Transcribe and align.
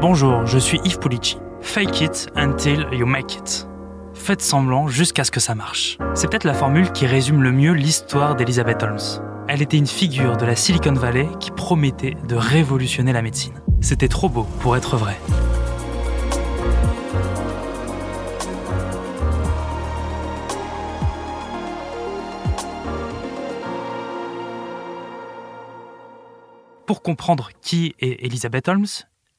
Bonjour, 0.00 0.46
je 0.46 0.58
suis 0.58 0.78
Yves 0.84 1.00
Pulici. 1.00 1.38
Fake 1.60 2.02
it 2.02 2.28
until 2.36 2.86
you 2.92 3.04
make 3.04 3.34
it. 3.34 3.66
Faites 4.14 4.42
semblant 4.42 4.86
jusqu'à 4.86 5.24
ce 5.24 5.32
que 5.32 5.40
ça 5.40 5.56
marche. 5.56 5.98
C'est 6.14 6.30
peut-être 6.30 6.44
la 6.44 6.54
formule 6.54 6.92
qui 6.92 7.04
résume 7.04 7.42
le 7.42 7.50
mieux 7.50 7.72
l'histoire 7.72 8.36
d'Elizabeth 8.36 8.80
Holmes. 8.84 9.44
Elle 9.48 9.60
était 9.60 9.76
une 9.76 9.88
figure 9.88 10.36
de 10.36 10.46
la 10.46 10.54
Silicon 10.54 10.92
Valley 10.92 11.28
qui 11.40 11.50
promettait 11.50 12.16
de 12.28 12.36
révolutionner 12.36 13.12
la 13.12 13.22
médecine. 13.22 13.54
C'était 13.80 14.06
trop 14.06 14.28
beau 14.28 14.44
pour 14.60 14.76
être 14.76 14.96
vrai. 14.96 15.18
Pour 26.86 27.02
comprendre 27.02 27.50
qui 27.60 27.96
est 27.98 28.24
Elizabeth 28.24 28.68
Holmes, 28.68 28.86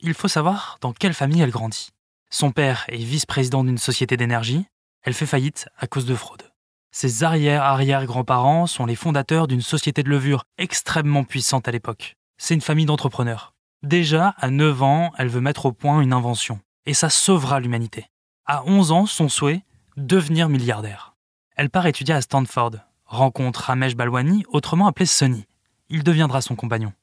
il 0.02 0.14
faut 0.14 0.28
savoir 0.28 0.78
dans 0.82 0.94
quelle 0.94 1.14
famille 1.14 1.42
elle 1.42 1.52
grandit. 1.52 1.90
Son 2.30 2.52
père 2.52 2.86
est 2.88 2.98
vice-président 2.98 3.64
d'une 3.64 3.78
société 3.78 4.18
d'énergie, 4.18 4.66
elle 5.04 5.14
fait 5.14 5.26
faillite 5.26 5.68
à 5.78 5.88
cause 5.88 6.06
de 6.06 6.16
fraude. 6.16 6.52
Ses 6.92 7.24
arrière-arrière-grands-parents 7.24 8.68
sont 8.68 8.86
les 8.86 8.96
fondateurs 8.96 9.48
d'une 9.48 9.62
société 9.62 10.04
de 10.04 10.10
levure 10.10 10.44
extrêmement 10.58 11.24
puissante 11.24 11.68
à 11.68 11.72
l'époque. 11.72 12.16
C'est 12.38 12.56
une 12.56 12.62
famille 12.62 12.86
d'entrepreneurs. 12.86 13.54
Déjà, 13.84 14.36
à 14.38 14.50
9 14.50 14.84
ans, 14.84 15.12
elle 15.18 15.30
veut 15.30 15.42
mettre 15.42 15.68
au 15.68 15.72
point 15.72 16.02
une 16.02 16.14
invention, 16.14 16.60
et 16.86 16.94
ça 16.94 17.10
sauvera 17.10 17.60
l'humanité. 17.60 18.08
À 18.46 18.64
11 18.66 18.92
ans, 18.92 19.06
son 19.06 19.30
souhait, 19.30 19.64
devenir 19.98 20.50
milliardaire. 20.50 21.16
Elle 21.56 21.70
part 21.70 21.86
étudier 21.86 22.14
à 22.14 22.22
Stanford, 22.22 22.72
rencontre 23.06 23.62
Ramesh 23.62 23.96
Balwani, 23.96 24.44
autrement 24.50 24.88
appelé 24.88 25.06
Sonny. 25.06 25.46
Il 25.90 26.04
deviendra 26.04 26.42
son 26.42 26.56
compagnon. 26.56 26.94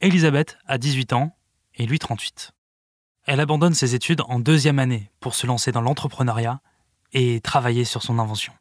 Elisabeth 0.00 0.58
a 0.66 0.78
18 0.78 1.12
ans 1.12 1.35
et 1.76 1.86
lui 1.86 1.98
38. 1.98 2.52
Elle 3.26 3.40
abandonne 3.40 3.74
ses 3.74 3.94
études 3.94 4.22
en 4.28 4.38
deuxième 4.38 4.78
année 4.78 5.10
pour 5.20 5.34
se 5.34 5.46
lancer 5.46 5.72
dans 5.72 5.80
l'entrepreneuriat 5.80 6.60
et 7.12 7.40
travailler 7.40 7.84
sur 7.84 8.02
son 8.02 8.18
invention. 8.18 8.52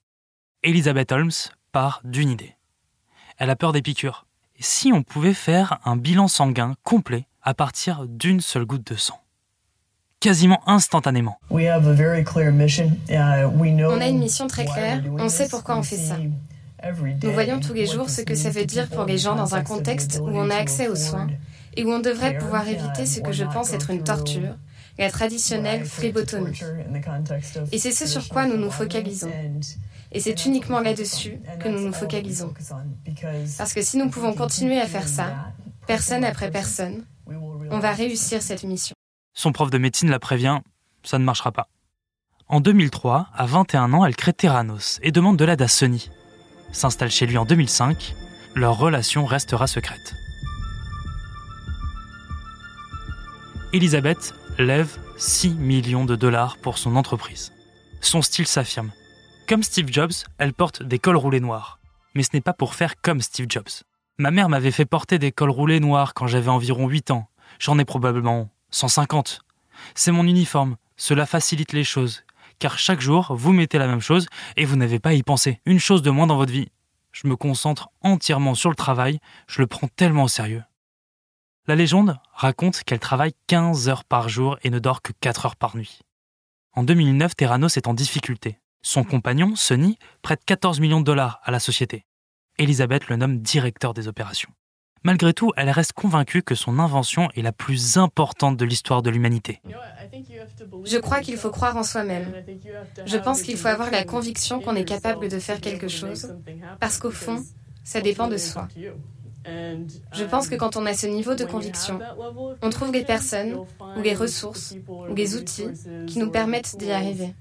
Elizabeth 0.63 1.11
Holmes 1.11 1.31
part 1.72 2.02
d'une 2.03 2.30
idée. 2.30 2.55
Elle 3.38 3.49
a 3.49 3.55
peur 3.55 3.73
des 3.73 3.81
piqûres. 3.81 4.25
Et 4.57 4.63
si 4.63 4.91
on 4.94 5.03
pouvait 5.03 5.33
faire 5.33 5.80
un 5.85 5.97
bilan 5.97 6.27
sanguin 6.27 6.75
complet 6.83 7.27
à 7.44 7.53
partir 7.53 8.05
d'une 8.07 8.41
seule 8.41 8.66
goutte 8.66 8.91
de 8.91 8.95
sang? 8.95 9.19
Quasiment 10.19 10.67
instantanément. 10.67 11.39
Uh, 11.52 11.52
on 11.52 11.59
a 14.00 14.07
une 14.07 14.19
mission 14.19 14.47
très 14.47 14.66
claire, 14.66 15.03
on 15.19 15.29
sait 15.29 15.47
pourquoi 15.50 15.77
on 15.77 15.83
fait 15.83 15.97
ça. 15.97 16.17
Nous 16.17 17.31
voyons 17.31 17.59
tous 17.59 17.73
les 17.73 17.85
jours 17.85 18.09
ce 18.09 18.22
que 18.22 18.33
ça 18.33 18.50
veut 18.50 18.66
dire 18.66 18.89
pour 18.89 19.05
les 19.05 19.17
gens 19.17 19.35
dans 19.35 19.53
un 19.53 19.63
contexte 19.63 20.19
où 20.22 20.29
on 20.29 20.50
a 20.50 20.55
accès 20.55 20.88
aux 20.88 20.95
soins 20.95 21.27
et 21.76 21.84
où 21.84 21.92
on 21.92 22.00
devrait 22.00 22.38
pouvoir 22.38 22.68
éviter 22.68 23.06
ce 23.06 23.20
que 23.20 23.31
je 23.31 23.44
pense 23.44 23.73
être 23.73 23.90
une 23.90 24.04
torture, 24.04 24.56
la 24.98 25.12
traditionnelle 25.12 25.86
phlébotomie. 25.86 26.59
Et 27.72 27.78
c'est 27.80 27.92
ce 27.92 28.08
sur 28.08 28.28
quoi 28.30 28.45
nous 28.45 28.58
nous 28.58 28.72
focalisons. 28.72 29.31
Et 30.12 30.20
c'est 30.20 30.46
uniquement 30.46 30.80
là-dessus 30.80 31.40
que 31.59 31.68
nous 31.68 31.81
nous 31.81 31.94
focalisons. 31.94 32.53
Parce 33.58 33.73
que 33.73 33.81
si 33.81 33.98
nous 33.98 34.09
pouvons 34.09 34.34
continuer 34.34 34.80
à 34.80 34.88
faire 34.88 35.08
ça, 35.08 35.52
personne 35.88 36.23
après 36.23 36.52
personne, 36.52 37.06
on 37.70 37.80
va 37.80 37.92
réussir 37.92 38.42
cette 38.42 38.64
mission. 38.64 38.96
Son 39.34 39.52
prof 39.52 39.70
de 39.70 39.78
médecine 39.78 40.09
la 40.09 40.20
prévient, 40.20 40.59
ça 41.03 41.20
ne 41.20 41.26
marchera 41.26 41.52
pas. 41.52 41.68
En 42.48 42.62
2003, 42.62 43.28
à 43.34 43.46
21 43.46 43.94
ans, 43.94 44.06
elle 44.06 44.16
crée 44.16 44.31
Terranos 44.31 45.00
et 45.02 45.12
demande 45.12 45.36
de 45.36 45.46
l'aide 45.46 45.62
à 45.62 45.68
Sony. 45.68 46.09
S'installe 46.72 47.12
chez 47.12 47.26
lui 47.26 47.38
en 47.38 47.46
2005, 47.46 48.16
leur 48.56 48.78
relation 48.78 49.26
restera 49.26 49.68
secrète. 49.68 50.16
Elisabeth 53.76 54.34
lève 54.58 54.98
6 55.18 55.50
millions 55.56 56.06
de 56.06 56.16
dollars 56.16 56.56
pour 56.56 56.78
son 56.78 56.95
entreprise. 56.95 57.52
Son 58.00 58.22
style 58.22 58.48
s'affirme. 58.48 58.94
Comme 59.50 59.64
Steve 59.64 59.92
Jobs, 59.92 60.14
elle 60.38 60.54
porte 60.54 60.81
des 60.81 60.97
cols 60.97 61.18
roulés 61.18 61.41
noirs. 61.41 61.81
Mais 62.14 62.24
ce 62.24 62.30
n'est 62.31 62.41
pas 62.41 62.53
pour 62.53 62.74
faire 62.74 62.94
comme 63.02 63.19
Steve 63.19 63.47
Jobs. 63.50 63.84
Ma 64.18 64.31
mère 64.31 64.47
m'avait 64.47 64.72
fait 64.72 64.85
porter 64.85 65.19
des 65.19 65.34
cols 65.34 65.50
roulés 65.50 65.81
noirs 65.81 66.14
quand 66.14 66.25
j'avais 66.25 66.47
environ 66.47 66.88
8 66.88 67.12
ans. 67.12 67.28
J'en 67.59 67.78
ai 67.78 67.84
probablement 67.84 68.50
150. 68.72 69.41
C'est 69.94 70.14
mon 70.14 70.25
uniforme. 70.25 70.78
Cela 70.96 71.25
facilite 71.25 71.74
les 71.74 71.84
choses. 71.84 72.24
Car 72.59 72.80
chaque 72.80 73.02
jour, 73.02 73.35
vous 73.35 73.52
mettez 73.52 73.78
la 73.78 73.88
même 73.88 74.00
chose 74.00 74.28
et 74.56 74.64
vous 74.64 74.78
n'avez 74.78 75.00
pas 75.00 75.09
à 75.09 75.16
y 75.16 75.24
penser. 75.24 75.59
Une 75.66 75.80
chose 75.80 76.02
de 76.02 76.12
moins 76.12 76.28
dans 76.28 76.38
votre 76.38 76.53
vie. 76.53 76.69
Je 77.12 77.28
me 77.28 77.35
concentre 77.35 77.90
entièrement 78.00 78.56
sur 78.56 78.69
le 78.69 78.78
travail. 78.78 79.19
Je 79.50 79.59
le 79.59 79.68
prends 79.68 79.90
tellement 79.90 80.24
au 80.24 80.30
sérieux. 80.30 80.64
La 81.68 81.76
légende 81.76 82.18
raconte 82.31 82.84
qu'elle 82.84 83.00
travaille 83.00 83.34
15 83.48 83.90
heures 83.90 84.03
par 84.03 84.30
jour 84.30 84.59
et 84.64 84.70
ne 84.70 84.78
dort 84.78 85.02
que 85.02 85.14
4 85.20 85.48
heures 85.48 85.56
par 85.56 85.76
nuit. 85.76 86.02
En 86.74 86.84
2009, 86.84 87.36
Terranos 87.36 87.76
est 87.76 87.88
en 87.88 87.96
difficulté. 87.96 88.59
Son 88.84 89.03
compagnon, 89.03 89.56
Sonny, 89.56 89.98
prête 90.22 90.46
14 90.46 90.80
millions 90.80 91.00
de 91.00 91.06
dollars 91.06 91.40
à 91.44 91.50
la 91.50 91.59
société. 91.59 92.06
Elisabeth 92.59 93.08
le 93.08 93.16
nomme 93.16 93.40
directeur 93.40 93.96
des 93.96 94.08
opérations. 94.08 94.52
Malgré 95.03 95.34
tout, 95.34 95.53
elle 95.58 95.72
reste 95.72 95.94
convaincue 95.94 96.44
que 96.44 96.53
son 96.53 96.78
invention 96.78 97.30
est 97.36 97.42
la 97.42 97.52
plus 97.52 97.97
importante 97.97 98.58
de 98.58 98.66
l'histoire 98.66 99.02
de 99.02 99.09
l'humanité. 99.09 99.59
Je 100.84 100.97
crois 101.00 101.22
qu'il 101.22 101.38
faut 101.38 101.50
croire 101.50 101.78
en 101.78 101.84
soi-même. 101.84 102.32
Je 103.08 103.18
pense 103.18 103.42
qu'il 103.42 103.58
faut 103.58 103.70
avoir 103.70 103.90
la 103.90 104.03
conviction 104.03 104.62
qu'on 104.62 104.76
est 104.76 104.86
capable 104.86 105.30
de 105.30 105.40
faire 105.40 105.62
quelque 105.62 105.88
chose, 105.88 106.36
parce 106.80 107.00
qu'au 107.00 107.12
fond, 107.12 107.44
ça 107.84 108.02
dépend 108.02 108.28
de 108.28 108.38
soi. 108.38 108.68
Je 110.13 110.23
pense 110.23 110.47
que 110.47 110.56
quand 110.56 110.75
on 110.75 110.85
a 110.85 110.94
ce 110.94 111.07
niveau 111.07 111.35
de 111.35 111.45
conviction, 111.45 112.00
on 112.61 112.69
trouve 112.69 112.91
les 112.91 113.03
personnes 113.03 113.56
ou 113.56 114.01
les 114.01 114.13
ressources 114.13 114.75
ou 114.88 115.13
les 115.16 115.35
outils 115.35 115.67
qui 116.07 116.19
nous 116.19 116.31
permettent 116.31 116.78
d'y 116.78 116.91
arriver. 116.91 117.33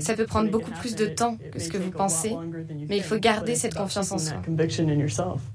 Ça 0.00 0.14
peut 0.14 0.24
prendre 0.24 0.50
beaucoup 0.50 0.70
plus 0.70 0.96
de 0.96 1.04
temps 1.06 1.36
que 1.52 1.58
ce 1.58 1.68
que 1.68 1.76
vous 1.76 1.90
pensez, 1.90 2.34
mais 2.88 2.96
il 2.96 3.02
faut 3.02 3.18
garder 3.18 3.54
cette 3.54 3.74
confiance 3.74 4.10
en 4.12 4.18
soi. 4.18 4.38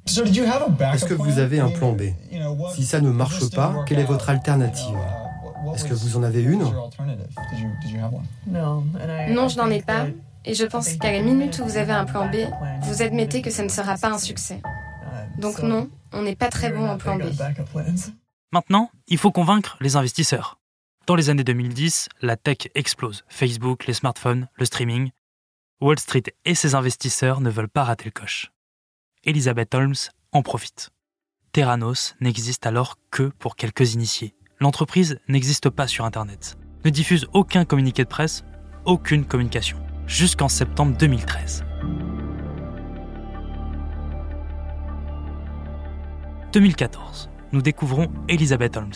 Est-ce 0.05 1.05
que 1.05 1.13
vous 1.15 1.39
avez 1.39 1.59
un 1.59 1.69
plan 1.69 1.93
B? 1.93 2.03
Si 2.75 2.85
ça 2.85 3.01
ne 3.01 3.09
marche 3.09 3.49
pas, 3.49 3.83
quelle 3.87 3.99
est 3.99 4.03
votre 4.03 4.29
alternative? 4.29 4.97
Est-ce 5.73 5.85
que 5.85 5.93
vous 5.93 6.15
en 6.17 6.23
avez 6.23 6.43
une? 6.43 6.63
Non, 8.47 9.47
je 9.47 9.57
n'en 9.57 9.69
ai 9.69 9.81
pas. 9.81 10.05
Et 10.45 10.53
je 10.53 10.65
pense 10.65 10.93
qu'à 10.93 11.11
la 11.11 11.21
minute 11.21 11.59
où 11.59 11.65
vous 11.65 11.77
avez 11.77 11.91
un 11.91 12.05
plan 12.05 12.27
B, 12.29 12.35
vous 12.83 13.01
admettez 13.01 13.41
que 13.41 13.49
ça 13.49 13.63
ne 13.63 13.69
sera 13.69 13.97
pas 13.97 14.09
un 14.09 14.17
succès. 14.17 14.61
Donc 15.39 15.59
non, 15.59 15.89
on 16.11 16.21
n'est 16.21 16.35
pas 16.35 16.49
très 16.49 16.71
bon 16.71 16.87
en 16.87 16.97
plan 16.97 17.17
B. 17.17 17.23
Maintenant, 18.51 18.91
il 19.07 19.17
faut 19.17 19.31
convaincre 19.31 19.77
les 19.79 19.95
investisseurs. 19.95 20.59
Dans 21.05 21.15
les 21.15 21.29
années 21.29 21.43
2010, 21.43 22.09
la 22.21 22.37
tech 22.37 22.69
explose. 22.75 23.23
Facebook, 23.29 23.87
les 23.87 23.93
smartphones, 23.93 24.47
le 24.55 24.65
streaming. 24.65 25.11
Wall 25.81 25.97
Street 25.97 26.23
et 26.45 26.55
ses 26.55 26.75
investisseurs 26.75 27.41
ne 27.41 27.49
veulent 27.49 27.69
pas 27.69 27.83
rater 27.83 28.05
le 28.05 28.11
coche. 28.11 28.51
Elizabeth 29.23 29.73
Holmes 29.73 29.95
en 30.31 30.41
profite. 30.41 30.89
Terranos 31.51 32.15
n'existe 32.19 32.65
alors 32.65 32.97
que 33.11 33.23
pour 33.23 33.55
quelques 33.55 33.93
initiés. 33.93 34.35
L'entreprise 34.59 35.19
n'existe 35.27 35.69
pas 35.69 35.87
sur 35.87 36.05
Internet, 36.05 36.57
ne 36.83 36.89
diffuse 36.89 37.27
aucun 37.33 37.65
communiqué 37.65 38.03
de 38.03 38.09
presse, 38.09 38.43
aucune 38.85 39.25
communication, 39.25 39.77
jusqu'en 40.05 40.49
septembre 40.49 40.97
2013. 40.97 41.63
2014, 46.51 47.29
nous 47.51 47.61
découvrons 47.61 48.07
Elizabeth 48.27 48.75
Holmes. 48.75 48.91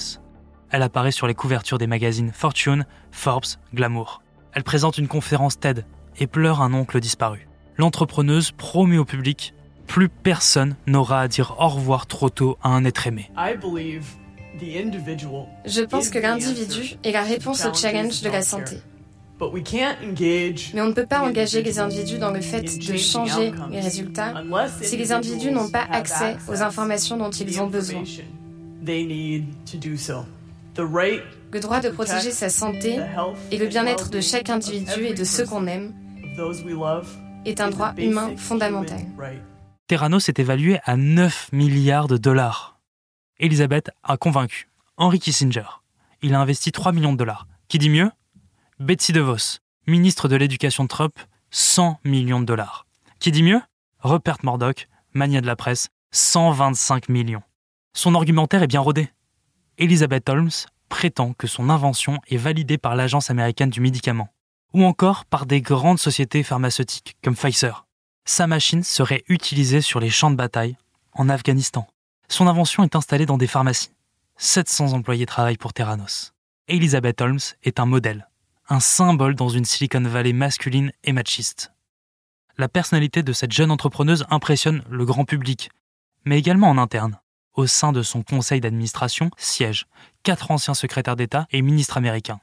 Elle 0.71 0.81
apparaît 0.81 1.11
sur 1.11 1.27
les 1.27 1.35
couvertures 1.35 1.77
des 1.77 1.85
magazines 1.85 2.31
Fortune, 2.33 2.85
Forbes, 3.11 3.45
Glamour. 3.75 4.23
Elle 4.53 4.63
présente 4.63 4.97
une 4.97 5.07
conférence 5.07 5.59
TED 5.59 5.85
et 6.17 6.25
pleure 6.25 6.61
un 6.61 6.73
oncle 6.73 6.99
disparu. 6.99 7.47
L'entrepreneuse 7.77 8.51
promet 8.51 8.97
au 8.97 9.05
public 9.05 9.53
plus 9.85 10.09
personne 10.09 10.75
n'aura 10.87 11.21
à 11.21 11.27
dire 11.27 11.55
au 11.59 11.67
revoir 11.67 12.07
trop 12.07 12.31
tôt 12.31 12.57
à 12.63 12.69
un 12.69 12.85
être 12.85 13.05
aimé. 13.05 13.29
Je 15.65 15.81
pense 15.81 16.09
que 16.09 16.19
l'individu 16.19 16.95
est 17.03 17.11
la 17.11 17.23
réponse 17.23 17.65
au 17.65 17.73
challenge 17.73 18.21
de 18.21 18.29
la 18.29 18.41
santé. 18.41 18.77
Mais 19.39 20.81
on 20.81 20.87
ne 20.87 20.93
peut 20.93 21.05
pas 21.05 21.21
engager 21.21 21.63
les 21.63 21.79
individus 21.79 22.17
dans 22.17 22.31
le 22.31 22.41
fait 22.41 22.61
de 22.61 22.97
changer 22.97 23.51
les 23.69 23.79
résultats 23.79 24.33
si 24.81 24.97
les 24.97 25.11
individus 25.11 25.51
n'ont 25.51 25.69
pas 25.69 25.85
accès 25.91 26.37
aux 26.47 26.61
informations 26.61 27.17
dont 27.17 27.31
ils 27.31 27.61
ont 27.61 27.67
besoin. 27.67 28.03
Le 31.53 31.59
droit 31.59 31.79
de 31.79 31.89
protéger 31.89 32.31
sa 32.31 32.49
santé 32.49 32.99
et 33.51 33.57
le 33.57 33.67
bien-être 33.67 34.09
de 34.09 34.21
chaque 34.21 34.49
individu 34.49 35.05
et 35.05 35.13
de 35.13 35.23
ceux 35.23 35.45
qu'on 35.45 35.67
aime 35.67 35.93
est 37.45 37.61
un 37.61 37.69
droit 37.69 37.93
humain 37.97 38.31
fondamental. 38.37 38.99
Terranos 39.87 40.29
est 40.29 40.39
évalué 40.39 40.79
à 40.85 40.95
9 40.95 41.49
milliards 41.51 42.07
de 42.07 42.17
dollars. 42.17 42.79
Elisabeth 43.39 43.91
a 44.03 44.17
convaincu 44.17 44.69
Henry 44.97 45.19
Kissinger. 45.19 45.81
Il 46.21 46.33
a 46.33 46.39
investi 46.39 46.71
3 46.71 46.93
millions 46.93 47.11
de 47.11 47.17
dollars. 47.17 47.47
Qui 47.67 47.79
dit 47.79 47.89
mieux? 47.89 48.09
Betsy 48.83 49.13
DeVos, 49.13 49.59
ministre 49.87 50.27
de 50.27 50.35
l'Éducation 50.35 50.83
de 50.83 50.89
Trump, 50.89 51.17
100 51.51 52.01
millions 52.03 52.41
de 52.41 52.45
dollars. 52.45 52.85
Qui 53.21 53.31
dit 53.31 53.41
mieux? 53.41 53.61
Rupert 53.99 54.39
Murdoch, 54.43 54.89
mania 55.13 55.39
de 55.39 55.47
la 55.47 55.55
presse, 55.55 55.87
125 56.11 57.07
millions. 57.07 57.43
Son 57.93 58.13
argumentaire 58.13 58.61
est 58.61 58.67
bien 58.67 58.81
rodé. 58.81 59.09
Elizabeth 59.77 60.27
Holmes 60.27 60.51
prétend 60.89 61.31
que 61.31 61.47
son 61.47 61.69
invention 61.69 62.19
est 62.27 62.35
validée 62.35 62.77
par 62.77 62.97
l'Agence 62.97 63.29
américaine 63.29 63.69
du 63.69 63.79
médicament, 63.79 64.27
ou 64.73 64.83
encore 64.83 65.23
par 65.23 65.45
des 65.45 65.61
grandes 65.61 65.99
sociétés 65.99 66.43
pharmaceutiques 66.43 67.15
comme 67.23 67.37
Pfizer. 67.37 67.85
Sa 68.25 68.47
machine 68.47 68.83
serait 68.83 69.23
utilisée 69.29 69.79
sur 69.79 70.01
les 70.01 70.09
champs 70.09 70.31
de 70.31 70.35
bataille 70.35 70.75
en 71.13 71.29
Afghanistan. 71.29 71.87
Son 72.27 72.47
invention 72.47 72.83
est 72.83 72.97
installée 72.97 73.25
dans 73.25 73.37
des 73.37 73.47
pharmacies. 73.47 73.93
700 74.35 74.91
employés 74.91 75.25
travaillent 75.25 75.55
pour 75.55 75.71
Theranos. 75.71 76.33
Elizabeth 76.67 77.21
Holmes 77.21 77.39
est 77.63 77.79
un 77.79 77.85
modèle, 77.85 78.27
un 78.69 78.79
symbole 78.79 79.35
dans 79.35 79.49
une 79.49 79.65
Silicon 79.65 80.01
Valley 80.01 80.33
masculine 80.33 80.91
et 81.03 81.11
machiste. 81.11 81.73
La 82.57 82.69
personnalité 82.69 83.23
de 83.23 83.33
cette 83.33 83.51
jeune 83.51 83.71
entrepreneuse 83.71 84.25
impressionne 84.29 84.83
le 84.89 85.05
grand 85.05 85.25
public, 85.25 85.69
mais 86.25 86.39
également 86.39 86.69
en 86.69 86.77
interne. 86.77 87.19
Au 87.55 87.67
sein 87.67 87.91
de 87.91 88.01
son 88.01 88.23
conseil 88.23 88.61
d'administration 88.61 89.29
siègent 89.37 89.85
quatre 90.23 90.49
anciens 90.49 90.73
secrétaires 90.73 91.15
d'État 91.15 91.45
et 91.51 91.61
ministres 91.61 91.97
américains. 91.97 92.39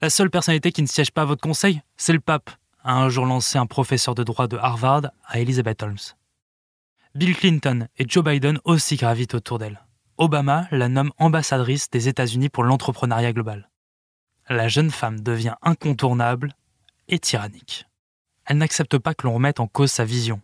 La 0.00 0.10
seule 0.10 0.30
personnalité 0.30 0.72
qui 0.72 0.82
ne 0.82 0.86
siège 0.86 1.10
pas 1.10 1.22
à 1.22 1.26
votre 1.26 1.42
conseil, 1.42 1.82
c'est 1.96 2.12
le 2.12 2.20
pape, 2.20 2.50
a 2.82 2.94
un 2.94 3.08
jour 3.08 3.26
lancé 3.26 3.58
un 3.58 3.66
professeur 3.66 4.14
de 4.14 4.22
droit 4.22 4.46
de 4.46 4.56
Harvard 4.56 5.10
à 5.26 5.40
Elizabeth 5.40 5.82
Holmes. 5.82 5.96
Bill 7.14 7.36
Clinton 7.36 7.88
et 7.96 8.04
Joe 8.08 8.24
Biden 8.24 8.58
aussi 8.64 8.96
gravitent 8.96 9.34
autour 9.34 9.58
d'elle. 9.58 9.80
Obama 10.18 10.68
la 10.70 10.88
nomme 10.88 11.12
ambassadrice 11.18 11.90
des 11.90 12.08
États-Unis 12.08 12.48
pour 12.48 12.64
l'entrepreneuriat 12.64 13.32
global. 13.32 13.70
La 14.48 14.68
jeune 14.68 14.90
femme 14.90 15.20
devient 15.20 15.54
incontournable 15.62 16.54
et 17.08 17.18
tyrannique. 17.18 17.86
Elle 18.46 18.58
n'accepte 18.58 18.98
pas 18.98 19.14
que 19.14 19.26
l'on 19.26 19.34
remette 19.34 19.60
en 19.60 19.66
cause 19.66 19.90
sa 19.90 20.04
vision, 20.04 20.42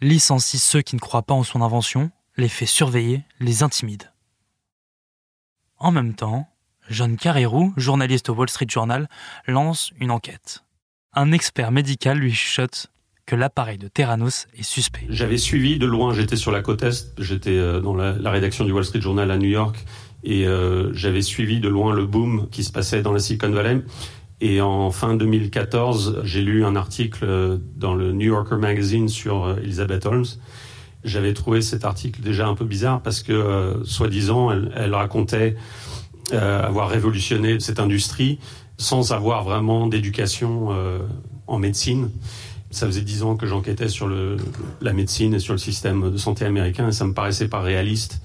licencie 0.00 0.58
ceux 0.58 0.82
qui 0.82 0.94
ne 0.94 1.00
croient 1.00 1.22
pas 1.22 1.34
en 1.34 1.42
son 1.42 1.60
invention, 1.62 2.10
les 2.36 2.48
fait 2.48 2.66
surveiller, 2.66 3.24
les 3.40 3.62
intimide. 3.62 4.12
En 5.78 5.90
même 5.90 6.14
temps, 6.14 6.48
John 6.88 7.16
Carreyrou, 7.16 7.72
journaliste 7.76 8.28
au 8.28 8.34
Wall 8.34 8.48
Street 8.48 8.66
Journal, 8.68 9.08
lance 9.46 9.92
une 9.98 10.10
enquête. 10.10 10.64
Un 11.12 11.32
expert 11.32 11.72
médical 11.72 12.18
lui 12.18 12.32
chuchote 12.32 12.92
que 13.26 13.36
l'appareil 13.36 13.78
de 13.78 13.88
Terranos 13.88 14.46
est 14.54 14.62
suspect. 14.62 15.06
J'avais 15.08 15.38
suivi 15.38 15.78
de 15.78 15.86
loin, 15.86 16.12
j'étais 16.12 16.36
sur 16.36 16.50
la 16.50 16.60
côte 16.60 16.82
Est, 16.82 17.12
j'étais 17.18 17.56
euh, 17.56 17.80
dans 17.80 17.94
la, 17.94 18.30
rédaction 18.30 18.64
du 18.64 18.72
Wall 18.72 18.84
Street 18.84 19.00
Journal 19.00 19.30
à 19.30 19.38
New 19.38 19.48
York, 19.48 19.84
et 20.24 20.46
euh, 20.46 20.92
j'avais 20.94 21.22
suivi 21.22 21.60
de 21.60 21.68
loin 21.68 21.94
le 21.94 22.06
boom 22.06 22.48
qui 22.50 22.64
se 22.64 22.72
passait 22.72 23.02
dans 23.02 23.12
la 23.12 23.18
Silicon 23.18 23.50
Valley. 23.50 23.82
Et 24.40 24.60
en 24.60 24.90
fin 24.90 25.14
2014, 25.14 26.22
j'ai 26.24 26.42
lu 26.42 26.64
un 26.64 26.74
article 26.74 27.24
euh, 27.24 27.58
dans 27.76 27.94
le 27.94 28.12
New 28.12 28.28
Yorker 28.28 28.56
Magazine 28.56 29.08
sur 29.08 29.56
Elizabeth 29.58 30.06
Holmes. 30.06 30.26
J'avais 31.04 31.32
trouvé 31.34 31.62
cet 31.62 31.84
article 31.84 32.22
déjà 32.22 32.46
un 32.46 32.54
peu 32.54 32.64
bizarre 32.64 33.02
parce 33.02 33.22
que, 33.22 33.80
soi-disant, 33.84 34.52
elle, 34.52 34.94
racontait 34.94 35.56
avoir 36.30 36.88
révolutionné 36.88 37.58
cette 37.58 37.80
industrie 37.80 38.38
sans 38.78 39.10
avoir 39.10 39.42
vraiment 39.42 39.88
d'éducation 39.88 40.68
en 41.48 41.58
médecine. 41.58 42.08
Ça 42.70 42.86
faisait 42.86 43.00
dix 43.02 43.24
ans 43.24 43.36
que 43.36 43.46
j'enquêtais 43.46 43.88
sur 43.88 44.08
la 44.80 44.92
médecine 44.92 45.34
et 45.34 45.40
sur 45.40 45.54
le 45.54 45.58
système 45.58 46.12
de 46.12 46.16
santé 46.16 46.44
américain 46.44 46.86
et 46.86 46.92
ça 46.92 47.04
me 47.04 47.14
paraissait 47.14 47.48
pas 47.48 47.60
réaliste. 47.60 48.22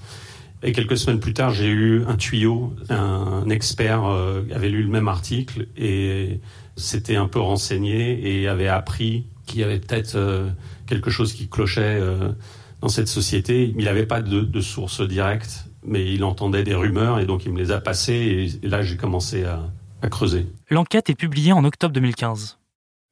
Et 0.62 0.72
quelques 0.72 0.96
semaines 0.96 1.20
plus 1.20 1.34
tard, 1.34 1.50
j'ai 1.50 1.68
eu 1.68 2.04
un 2.06 2.16
tuyau, 2.16 2.74
un 2.88 3.48
expert 3.48 4.04
euh, 4.04 4.42
avait 4.52 4.68
lu 4.68 4.82
le 4.82 4.88
même 4.88 5.06
article 5.06 5.68
et 5.76 6.40
s'était 6.76 7.16
un 7.16 7.28
peu 7.28 7.38
renseigné 7.38 8.40
et 8.40 8.48
avait 8.48 8.68
appris 8.68 9.26
qu'il 9.46 9.60
y 9.60 9.64
avait 9.64 9.78
peut-être 9.78 10.16
euh, 10.16 10.50
quelque 10.86 11.10
chose 11.10 11.32
qui 11.32 11.48
clochait 11.48 11.98
euh, 12.00 12.32
dans 12.80 12.88
cette 12.88 13.08
société. 13.08 13.72
Il 13.76 13.84
n'avait 13.84 14.06
pas 14.06 14.20
de, 14.20 14.60
source 14.60 15.00
directe, 15.00 15.66
mais 15.84 16.12
il 16.12 16.24
entendait 16.24 16.64
des 16.64 16.74
rumeurs 16.74 17.20
et 17.20 17.26
donc 17.26 17.44
il 17.44 17.52
me 17.52 17.58
les 17.58 17.70
a 17.70 17.80
passées 17.80 18.58
et, 18.62 18.66
là 18.66 18.82
j'ai 18.82 18.96
commencé 18.96 19.44
à, 19.44 19.62
à 20.02 20.08
creuser. 20.08 20.46
L'enquête 20.70 21.08
est 21.08 21.14
publiée 21.14 21.52
en 21.52 21.64
octobre 21.64 21.94
2015. 21.94 22.58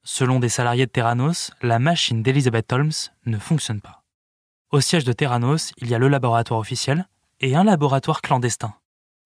Selon 0.03 0.39
des 0.39 0.49
salariés 0.49 0.85
de 0.85 0.91
Terranos, 0.91 1.51
la 1.61 1.79
machine 1.79 2.23
d'Elizabeth 2.23 2.71
Holmes 2.71 2.91
ne 3.25 3.37
fonctionne 3.37 3.81
pas. 3.81 4.03
Au 4.71 4.81
siège 4.81 5.05
de 5.05 5.13
Terranos, 5.13 5.71
il 5.77 5.89
y 5.89 5.95
a 5.95 5.97
le 5.97 6.09
laboratoire 6.09 6.59
officiel 6.59 7.07
et 7.39 7.55
un 7.55 7.63
laboratoire 7.63 8.21
clandestin. 8.21 8.73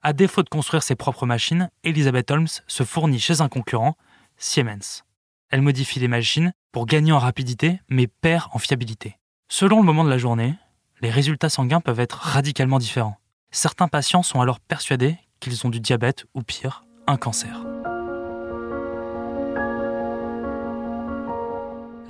À 0.02 0.14
défaut 0.14 0.44
de 0.44 0.50
construire 0.50 0.84
ses 0.84 0.96
propres 0.96 1.26
machines, 1.26 1.70
Elizabeth 1.84 2.32
Holmes 2.32 2.48
se 2.68 2.84
fournit 2.84 3.20
chez 3.20 3.42
un 3.42 3.50
concurrent, 3.50 3.96
Siemens. 4.38 5.04
Elle 5.50 5.62
modifie 5.62 6.00
les 6.00 6.08
machines 6.08 6.54
pour 6.72 6.86
gagner 6.86 7.12
en 7.12 7.20
rapidité, 7.20 7.80
mais 7.90 8.08
perd 8.08 8.48
en 8.54 8.60
fiabilité. 8.60 9.18
Selon 9.50 9.80
le 9.80 9.86
moment 9.86 10.04
de 10.04 10.10
la 10.10 10.18
journée, 10.18 10.56
les 11.02 11.10
résultats 11.10 11.50
sanguins 11.50 11.82
peuvent 11.82 12.00
être 12.00 12.18
radicalement 12.18 12.80
différents. 12.80 13.18
Certains 13.52 13.88
patients 13.88 14.24
sont 14.24 14.42
alors 14.42 14.60
persuadés 14.60 15.18
qu'ils 15.40 15.66
ont 15.66 15.70
du 15.70 15.80
diabète 15.80 16.26
ou 16.34 16.42
pire, 16.42 16.86
un 17.08 17.18
cancer. 17.18 17.66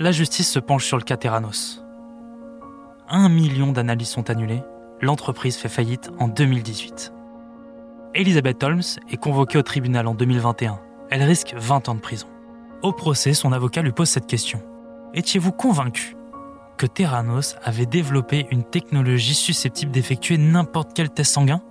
la 0.02 0.10
justice 0.10 0.50
se 0.50 0.58
penche 0.58 0.84
sur 0.84 0.96
le 0.96 1.04
cas 1.04 1.16
Terranos. 1.16 1.80
Un 3.08 3.28
million 3.28 3.70
d'analyses 3.70 4.08
sont 4.08 4.30
annulées, 4.30 4.62
l'entreprise 5.02 5.56
fait 5.56 5.68
faillite 5.68 6.10
en 6.18 6.28
2018. 6.28 7.12
Elizabeth 8.14 8.62
Holmes 8.62 8.82
est 9.10 9.16
convoquée 9.16 9.58
au 9.58 9.62
tribunal 9.62 10.06
en 10.06 10.14
2021. 10.14 10.80
Elle 11.10 11.22
risque 11.22 11.54
20 11.56 11.88
ans 11.88 11.94
de 11.94 12.00
prison. 12.00 12.28
Au 12.82 12.92
procès, 12.92 13.34
son 13.34 13.52
avocat 13.52 13.82
lui 13.82 13.92
pose 13.92 14.08
cette 14.08 14.26
question. 14.26 14.62
Étiez-vous 15.12 15.52
convaincu 15.52 16.16
que 16.78 16.86
Terranos 16.86 17.56
avait 17.62 17.86
développé 17.86 18.46
une 18.50 18.64
technologie 18.64 19.34
susceptible 19.34 19.92
d'effectuer 19.92 20.38
n'importe 20.38 20.92
quel 20.94 21.10
test 21.10 21.32
sanguin? 21.32 21.62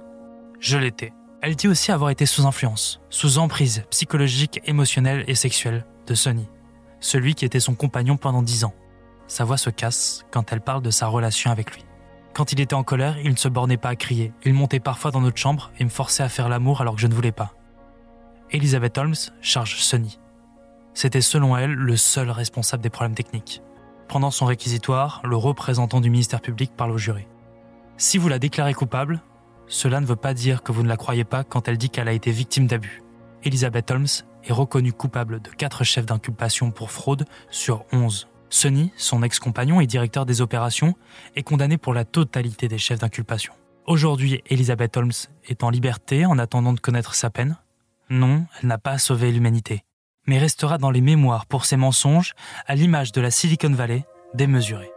Je 0.60 0.78
l'étais. 0.78 1.14
Elle 1.42 1.56
dit 1.56 1.68
aussi 1.68 1.92
avoir 1.92 2.12
été 2.12 2.26
sous 2.26 2.46
influence, 2.46 3.02
sous 3.10 3.40
emprise 3.40 3.84
psychologique, 3.90 4.62
émotionnelle 4.66 5.24
et 5.28 5.36
sexuelle 5.36 5.86
de 6.06 6.14
Sony, 6.14 6.48
celui 7.00 7.34
qui 7.34 7.46
était 7.46 7.60
son 7.60 7.74
compagnon 7.74 8.16
pendant 8.16 8.44
dix 8.44 8.64
ans. 8.64 8.76
Sa 9.28 9.44
voix 9.44 9.58
se 9.58 9.70
casse 9.70 10.24
quand 10.32 10.52
elle 10.54 10.62
parle 10.62 10.84
de 10.84 10.92
sa 10.92 11.08
relation 11.08 11.50
avec 11.50 11.74
lui. 11.74 11.84
Quand 12.34 12.54
il 12.54 12.62
était 12.62 12.76
en 12.76 12.84
colère, 12.84 13.18
il 13.20 13.32
ne 13.32 13.36
se 13.36 13.50
bornait 13.50 13.78
pas 13.78 13.90
à 13.90 13.96
crier. 13.96 14.34
Il 14.46 14.54
montait 14.54 14.80
parfois 14.80 15.12
dans 15.12 15.22
notre 15.22 15.38
chambre 15.38 15.72
et 15.80 15.84
me 15.84 15.90
forçait 15.90 16.24
à 16.24 16.30
faire 16.30 16.50
l'amour 16.50 16.82
alors 16.82 16.96
que 16.96 17.02
je 17.02 17.08
ne 17.08 17.14
voulais 17.14 17.32
pas. 17.32 17.54
Elizabeth 18.52 18.98
Holmes 18.98 19.16
charge 19.42 19.78
Sonny. 19.78 20.20
C'était 20.94 21.22
selon 21.22 21.56
elle 21.58 21.74
le 21.74 21.98
seul 21.98 22.30
responsable 22.30 22.84
des 22.84 22.90
problèmes 22.90 23.16
techniques. 23.16 23.62
Pendant 24.08 24.32
son 24.32 24.46
réquisitoire, 24.46 25.22
le 25.24 25.38
représentant 25.38 26.02
du 26.02 26.10
ministère 26.10 26.42
public 26.42 26.72
parle 26.76 26.92
au 26.92 26.98
jury. 26.98 27.28
Si 27.98 28.18
vous 28.18 28.28
la 28.28 28.40
déclarez 28.40 28.74
coupable, 28.74 29.22
cela 29.68 30.02
ne 30.02 30.06
veut 30.06 30.18
pas 30.18 30.34
dire 30.34 30.64
que 30.64 30.72
vous 30.72 30.84
ne 30.84 30.90
la 30.90 30.98
croyez 30.98 31.24
pas 31.24 31.44
quand 31.44 31.68
elle 31.68 31.78
dit 31.78 31.90
qu'elle 31.90 32.10
a 32.10 32.14
été 32.14 32.32
victime 32.32 32.68
d'abus. 32.68 33.04
Elizabeth 33.44 33.90
Holmes 33.90 34.08
est 34.44 34.54
reconnu 34.54 34.92
coupable 34.92 35.42
de 35.42 35.50
4 35.50 35.84
chefs 35.84 36.06
d'inculpation 36.06 36.72
pour 36.72 36.92
fraude 36.92 37.26
sur 37.50 37.86
11. 37.94 38.28
Sonny, 38.52 38.92
son 38.98 39.24
ex-compagnon 39.24 39.82
et 39.82 39.88
directeur 39.88 40.28
des 40.28 40.42
opérations, 40.42 40.94
est 41.36 41.42
condamné 41.42 41.78
pour 41.78 41.96
la 41.96 42.06
totalité 42.06 42.68
des 42.68 42.78
chefs 42.78 43.00
d'inculpation. 43.00 43.54
Aujourd'hui, 43.88 44.44
Elizabeth 44.48 44.96
Holmes 44.98 45.12
est 45.48 45.64
en 45.64 45.72
liberté 45.72 46.26
en 46.26 46.38
attendant 46.38 46.74
de 46.74 46.80
connaître 46.80 47.16
sa 47.16 47.32
peine. 47.32 47.58
Non, 48.10 48.46
elle 48.62 48.68
n'a 48.68 48.78
pas 48.78 49.00
sauvé 49.00 49.32
l'humanité, 49.32 49.84
mais 50.28 50.38
restera 50.38 50.78
dans 50.78 50.92
les 50.92 51.02
mémoires 51.02 51.46
pour 51.48 51.66
ses 51.66 51.78
mensonges, 51.78 52.34
à 52.68 52.76
l'image 52.76 53.12
de 53.14 53.22
la 53.22 53.32
Silicon 53.32 53.72
Valley 53.72 54.06
démesurée. 54.34 54.92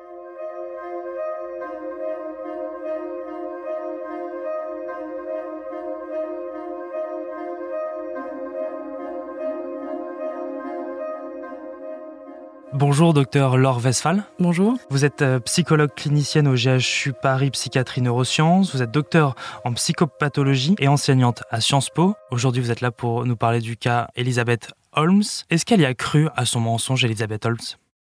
Bonjour, 12.87 13.14
docteur 13.14 13.57
Laure 13.57 13.83
Westphal. 13.83 14.25
Bonjour. 14.38 14.76
Vous 14.91 15.07
êtes 15.07 15.23
euh, 15.23 15.41
psychologue 15.41 15.95
clinicienne 15.97 16.47
au 16.47 16.53
GHU 16.53 17.14
Paris 17.14 17.50
Psychiatrie 17.50 18.03
Neurosciences. 18.03 18.75
Vous 18.75 18.83
êtes 18.83 18.91
docteur 18.91 19.37
en 19.64 19.73
psychopathologie 19.73 20.75
et 20.79 20.87
enseignante 20.87 21.45
à 21.50 21.62
Sciences 21.62 21.88
Po. 21.88 22.14
Aujourd'hui, 22.31 22.61
vous 22.61 22.71
êtes 22.71 22.83
là 22.83 22.91
pour 22.91 23.25
nous 23.25 23.37
parler 23.37 23.61
du 23.61 23.79
cas 23.79 24.09
Elisabeth 24.17 24.73
Holmes. 24.93 25.23
Est-ce 25.49 25.64
qu'elle 25.64 25.81
y 25.81 25.87
a 25.87 25.95
cru 25.95 26.29
à 26.37 26.45
son 26.45 26.61
mensonge, 26.61 27.03
Elisabeth 27.07 27.47
Holmes? 27.47 27.57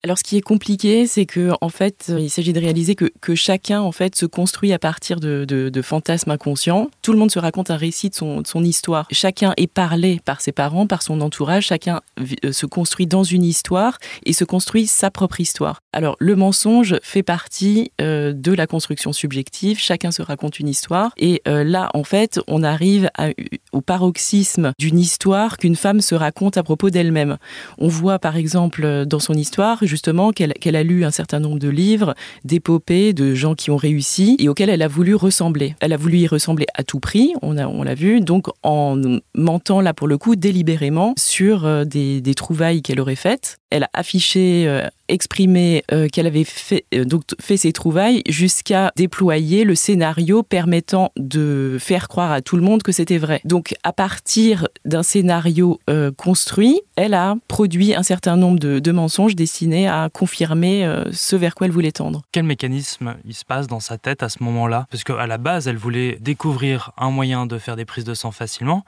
Alors, 0.03 0.17
ce 0.17 0.23
qui 0.23 0.35
est 0.35 0.41
compliqué, 0.41 1.05
c'est 1.05 1.27
que 1.27 1.51
en 1.61 1.69
fait, 1.69 2.07
euh, 2.09 2.19
il 2.19 2.31
s'agit 2.31 2.53
de 2.53 2.59
réaliser 2.59 2.95
que, 2.95 3.11
que, 3.21 3.35
chacun 3.35 3.81
en 3.81 3.91
fait 3.91 4.15
se 4.15 4.25
construit 4.25 4.73
à 4.73 4.79
partir 4.79 5.19
de, 5.19 5.45
de, 5.45 5.69
de, 5.69 5.81
fantasmes 5.83 6.31
inconscients. 6.31 6.89
Tout 7.03 7.11
le 7.11 7.19
monde 7.19 7.29
se 7.29 7.37
raconte 7.37 7.69
un 7.69 7.75
récit 7.75 8.09
de 8.09 8.15
son, 8.15 8.41
de 8.41 8.47
son, 8.47 8.63
histoire. 8.63 9.05
Chacun 9.11 9.53
est 9.57 9.71
parlé 9.71 10.19
par 10.25 10.41
ses 10.41 10.53
parents, 10.53 10.87
par 10.87 11.03
son 11.03 11.21
entourage. 11.21 11.67
Chacun 11.67 12.01
euh, 12.43 12.51
se 12.51 12.65
construit 12.65 13.05
dans 13.05 13.23
une 13.23 13.43
histoire 13.43 13.99
et 14.25 14.33
se 14.33 14.43
construit 14.43 14.87
sa 14.87 15.11
propre 15.11 15.39
histoire. 15.39 15.81
Alors, 15.93 16.15
le 16.17 16.35
mensonge 16.35 16.95
fait 17.03 17.21
partie 17.21 17.91
euh, 18.01 18.33
de 18.33 18.53
la 18.53 18.65
construction 18.65 19.13
subjective. 19.13 19.77
Chacun 19.77 20.09
se 20.09 20.23
raconte 20.23 20.59
une 20.59 20.67
histoire. 20.67 21.13
Et 21.17 21.43
euh, 21.47 21.63
là, 21.63 21.91
en 21.93 22.03
fait, 22.03 22.39
on 22.47 22.63
arrive 22.63 23.11
à, 23.19 23.27
au 23.71 23.81
paroxysme 23.81 24.71
d'une 24.79 24.97
histoire 24.97 25.57
qu'une 25.57 25.75
femme 25.75 26.01
se 26.01 26.15
raconte 26.15 26.57
à 26.57 26.63
propos 26.63 26.89
d'elle-même. 26.89 27.37
On 27.77 27.87
voit, 27.87 28.17
par 28.17 28.35
exemple, 28.35 29.05
dans 29.05 29.19
son 29.19 29.35
histoire 29.35 29.83
justement 29.91 30.31
qu'elle 30.31 30.75
a 30.75 30.83
lu 30.83 31.03
un 31.03 31.11
certain 31.11 31.39
nombre 31.39 31.59
de 31.59 31.67
livres, 31.69 32.15
d'épopées, 32.45 33.11
de 33.13 33.35
gens 33.35 33.55
qui 33.55 33.69
ont 33.71 33.75
réussi 33.75 34.37
et 34.39 34.47
auxquels 34.47 34.69
elle 34.69 34.81
a 34.81 34.87
voulu 34.87 35.15
ressembler. 35.15 35.75
Elle 35.81 35.91
a 35.91 35.97
voulu 35.97 36.19
y 36.19 36.27
ressembler 36.27 36.65
à 36.73 36.83
tout 36.83 37.01
prix, 37.01 37.33
on 37.41 37.51
l'a 37.53 37.69
on 37.69 37.83
vu, 37.93 38.21
donc 38.21 38.47
en 38.63 38.95
mentant 39.35 39.81
là 39.81 39.93
pour 39.93 40.07
le 40.07 40.17
coup 40.17 40.35
délibérément 40.35 41.13
sur 41.17 41.65
euh, 41.65 41.83
des, 41.83 42.21
des 42.21 42.33
trouvailles 42.33 42.81
qu'elle 42.81 42.99
aurait 43.01 43.15
faites. 43.15 43.57
Elle 43.69 43.83
a 43.83 43.89
affiché 43.93 44.65
euh, 44.67 44.87
exprimer 45.07 45.83
euh, 45.91 46.07
qu'elle 46.07 46.27
avait 46.27 46.43
fait, 46.43 46.85
donc, 47.05 47.23
fait 47.39 47.57
ses 47.57 47.73
trouvailles 47.73 48.21
jusqu'à 48.27 48.91
déployer 48.95 49.63
le 49.63 49.75
scénario 49.75 50.43
permettant 50.43 51.11
de 51.17 51.77
faire 51.79 52.07
croire 52.07 52.31
à 52.31 52.41
tout 52.41 52.55
le 52.55 52.61
monde 52.61 52.83
que 52.83 52.91
c'était 52.91 53.17
vrai. 53.17 53.41
Donc 53.43 53.73
à 53.83 53.91
partir 53.93 54.67
d'un 54.85 55.03
scénario 55.03 55.79
construit, 56.17 56.81
elle 56.95 57.13
a 57.13 57.35
produit 57.47 57.93
un 57.95 58.03
certain 58.03 58.37
nombre 58.37 58.59
de, 58.59 58.79
de 58.79 58.91
mensonges 58.91 59.35
destinés 59.35 59.80
à 59.87 60.09
confirmer 60.09 61.03
ce 61.11 61.35
vers 61.35 61.55
quoi 61.55 61.67
elle 61.67 61.73
voulait 61.73 61.91
tendre. 61.91 62.21
Quel 62.31 62.43
mécanisme 62.43 63.15
il 63.25 63.33
se 63.33 63.45
passe 63.45 63.67
dans 63.67 63.79
sa 63.79 63.97
tête 63.97 64.23
à 64.23 64.29
ce 64.29 64.43
moment-là? 64.43 64.85
Parce 64.89 65.03
qu'à 65.03 65.27
la 65.27 65.37
base, 65.37 65.67
elle 65.67 65.77
voulait 65.77 66.17
découvrir 66.19 66.91
un 66.97 67.11
moyen 67.11 67.45
de 67.45 67.57
faire 67.57 67.75
des 67.75 67.85
prises 67.85 68.05
de 68.05 68.13
sang 68.13 68.31
facilement. 68.31 68.83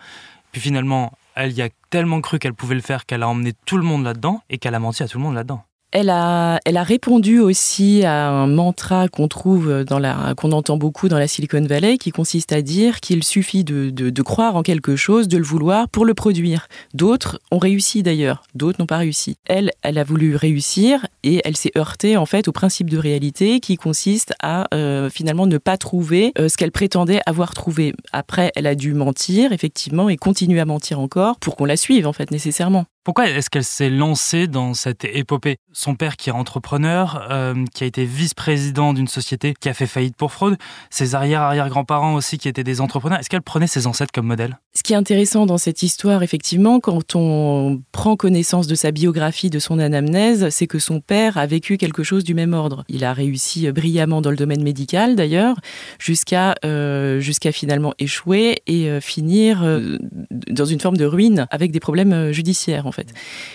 Puis 0.51 0.61
finalement, 0.61 1.13
elle 1.35 1.51
y 1.51 1.61
a 1.61 1.69
tellement 1.89 2.21
cru 2.21 2.37
qu'elle 2.39 2.53
pouvait 2.53 2.75
le 2.75 2.81
faire 2.81 3.05
qu'elle 3.05 3.23
a 3.23 3.27
emmené 3.27 3.53
tout 3.65 3.77
le 3.77 3.83
monde 3.83 4.03
là-dedans 4.03 4.41
et 4.49 4.57
qu'elle 4.59 4.75
a 4.75 4.79
menti 4.79 5.01
à 5.01 5.07
tout 5.07 5.17
le 5.17 5.23
monde 5.23 5.35
là-dedans. 5.35 5.63
Elle 5.95 6.09
a, 6.09 6.59
elle 6.65 6.77
a 6.77 6.81
répondu 6.81 7.37
aussi 7.37 8.03
à 8.03 8.27
un 8.27 8.47
mantra 8.47 9.07
qu'on 9.09 9.27
trouve 9.27 9.83
dans 9.83 9.99
la, 9.99 10.33
qu'on 10.35 10.51
entend 10.51 10.75
beaucoup 10.75 11.07
dans 11.07 11.19
la 11.19 11.27
Silicon 11.27 11.61
Valley, 11.61 11.99
qui 11.99 12.09
consiste 12.09 12.51
à 12.51 12.63
dire 12.63 12.99
qu'il 12.99 13.23
suffit 13.23 13.63
de, 13.63 13.91
de, 13.91 14.09
de, 14.09 14.21
croire 14.23 14.55
en 14.55 14.63
quelque 14.63 14.95
chose, 14.95 15.27
de 15.27 15.37
le 15.37 15.43
vouloir 15.43 15.87
pour 15.89 16.05
le 16.05 16.15
produire. 16.15 16.67
D'autres 16.95 17.39
ont 17.51 17.59
réussi 17.59 18.01
d'ailleurs, 18.01 18.41
d'autres 18.55 18.81
n'ont 18.81 18.87
pas 18.87 18.97
réussi. 18.97 19.37
Elle, 19.45 19.69
elle 19.83 19.99
a 19.99 20.03
voulu 20.03 20.35
réussir 20.35 21.05
et 21.21 21.41
elle 21.45 21.55
s'est 21.55 21.71
heurtée 21.77 22.17
en 22.17 22.25
fait 22.25 22.47
au 22.47 22.51
principe 22.51 22.89
de 22.89 22.97
réalité 22.97 23.59
qui 23.59 23.77
consiste 23.77 24.33
à 24.41 24.65
euh, 24.73 25.11
finalement 25.11 25.45
ne 25.45 25.59
pas 25.59 25.77
trouver 25.77 26.33
euh, 26.39 26.49
ce 26.49 26.57
qu'elle 26.57 26.71
prétendait 26.71 27.21
avoir 27.27 27.53
trouvé. 27.53 27.93
Après, 28.11 28.51
elle 28.55 28.65
a 28.65 28.73
dû 28.73 28.95
mentir 28.95 29.51
effectivement 29.51 30.09
et 30.09 30.17
continuer 30.17 30.59
à 30.59 30.65
mentir 30.65 30.99
encore 30.99 31.37
pour 31.37 31.55
qu'on 31.55 31.65
la 31.65 31.77
suive 31.77 32.07
en 32.07 32.13
fait 32.13 32.31
nécessairement. 32.31 32.87
Pourquoi 33.03 33.29
est-ce 33.29 33.49
qu'elle 33.49 33.63
s'est 33.63 33.89
lancée 33.89 34.47
dans 34.47 34.73
cette 34.73 35.03
épopée? 35.03 35.57
Son 35.73 35.95
père 35.95 36.15
qui 36.15 36.29
est 36.29 36.33
entrepreneur, 36.33 37.27
euh, 37.29 37.65
qui 37.73 37.83
a 37.83 37.87
été 37.87 38.05
vice-président 38.05 38.93
d'une 38.93 39.07
société 39.07 39.53
qui 39.59 39.67
a 39.67 39.73
fait 39.73 39.87
faillite 39.87 40.15
pour 40.15 40.31
fraude, 40.31 40.55
ses 40.89 41.13
arrière-arrière-grands-parents 41.13 42.13
aussi 42.13 42.37
qui 42.37 42.47
étaient 42.47 42.63
des 42.63 42.79
entrepreneurs, 42.79 43.19
est-ce 43.19 43.29
qu'elle 43.29 43.41
prenait 43.41 43.67
ses 43.67 43.87
ancêtres 43.87 44.11
comme 44.13 44.27
modèle? 44.27 44.57
Ce 44.73 44.83
qui 44.83 44.93
est 44.93 44.95
intéressant 44.95 45.45
dans 45.45 45.57
cette 45.57 45.83
histoire, 45.83 46.23
effectivement, 46.23 46.79
quand 46.79 47.15
on 47.15 47.81
prend 47.91 48.15
connaissance 48.15 48.67
de 48.67 48.75
sa 48.75 48.91
biographie, 48.91 49.49
de 49.49 49.59
son 49.59 49.79
anamnèse, 49.79 50.49
c'est 50.49 50.67
que 50.67 50.79
son 50.79 51.01
père 51.01 51.37
a 51.37 51.45
vécu 51.45 51.77
quelque 51.77 52.03
chose 52.03 52.23
du 52.23 52.33
même 52.33 52.53
ordre. 52.53 52.85
Il 52.87 53.03
a 53.03 53.13
réussi 53.13 53.71
brillamment 53.71 54.21
dans 54.21 54.31
le 54.31 54.37
domaine 54.37 54.63
médical, 54.63 55.15
d'ailleurs, 55.15 55.57
jusqu'à 55.99 56.55
euh, 56.63 57.19
finalement 57.51 57.93
échouer 57.99 58.61
et 58.67 58.89
euh, 58.89 58.99
finir 59.01 59.63
euh, 59.63 59.97
dans 60.49 60.65
une 60.65 60.79
forme 60.79 60.97
de 60.97 61.05
ruine 61.05 61.47
avec 61.51 61.71
des 61.71 61.79
problèmes 61.79 62.13
euh, 62.13 62.31
judiciaires 62.31 62.85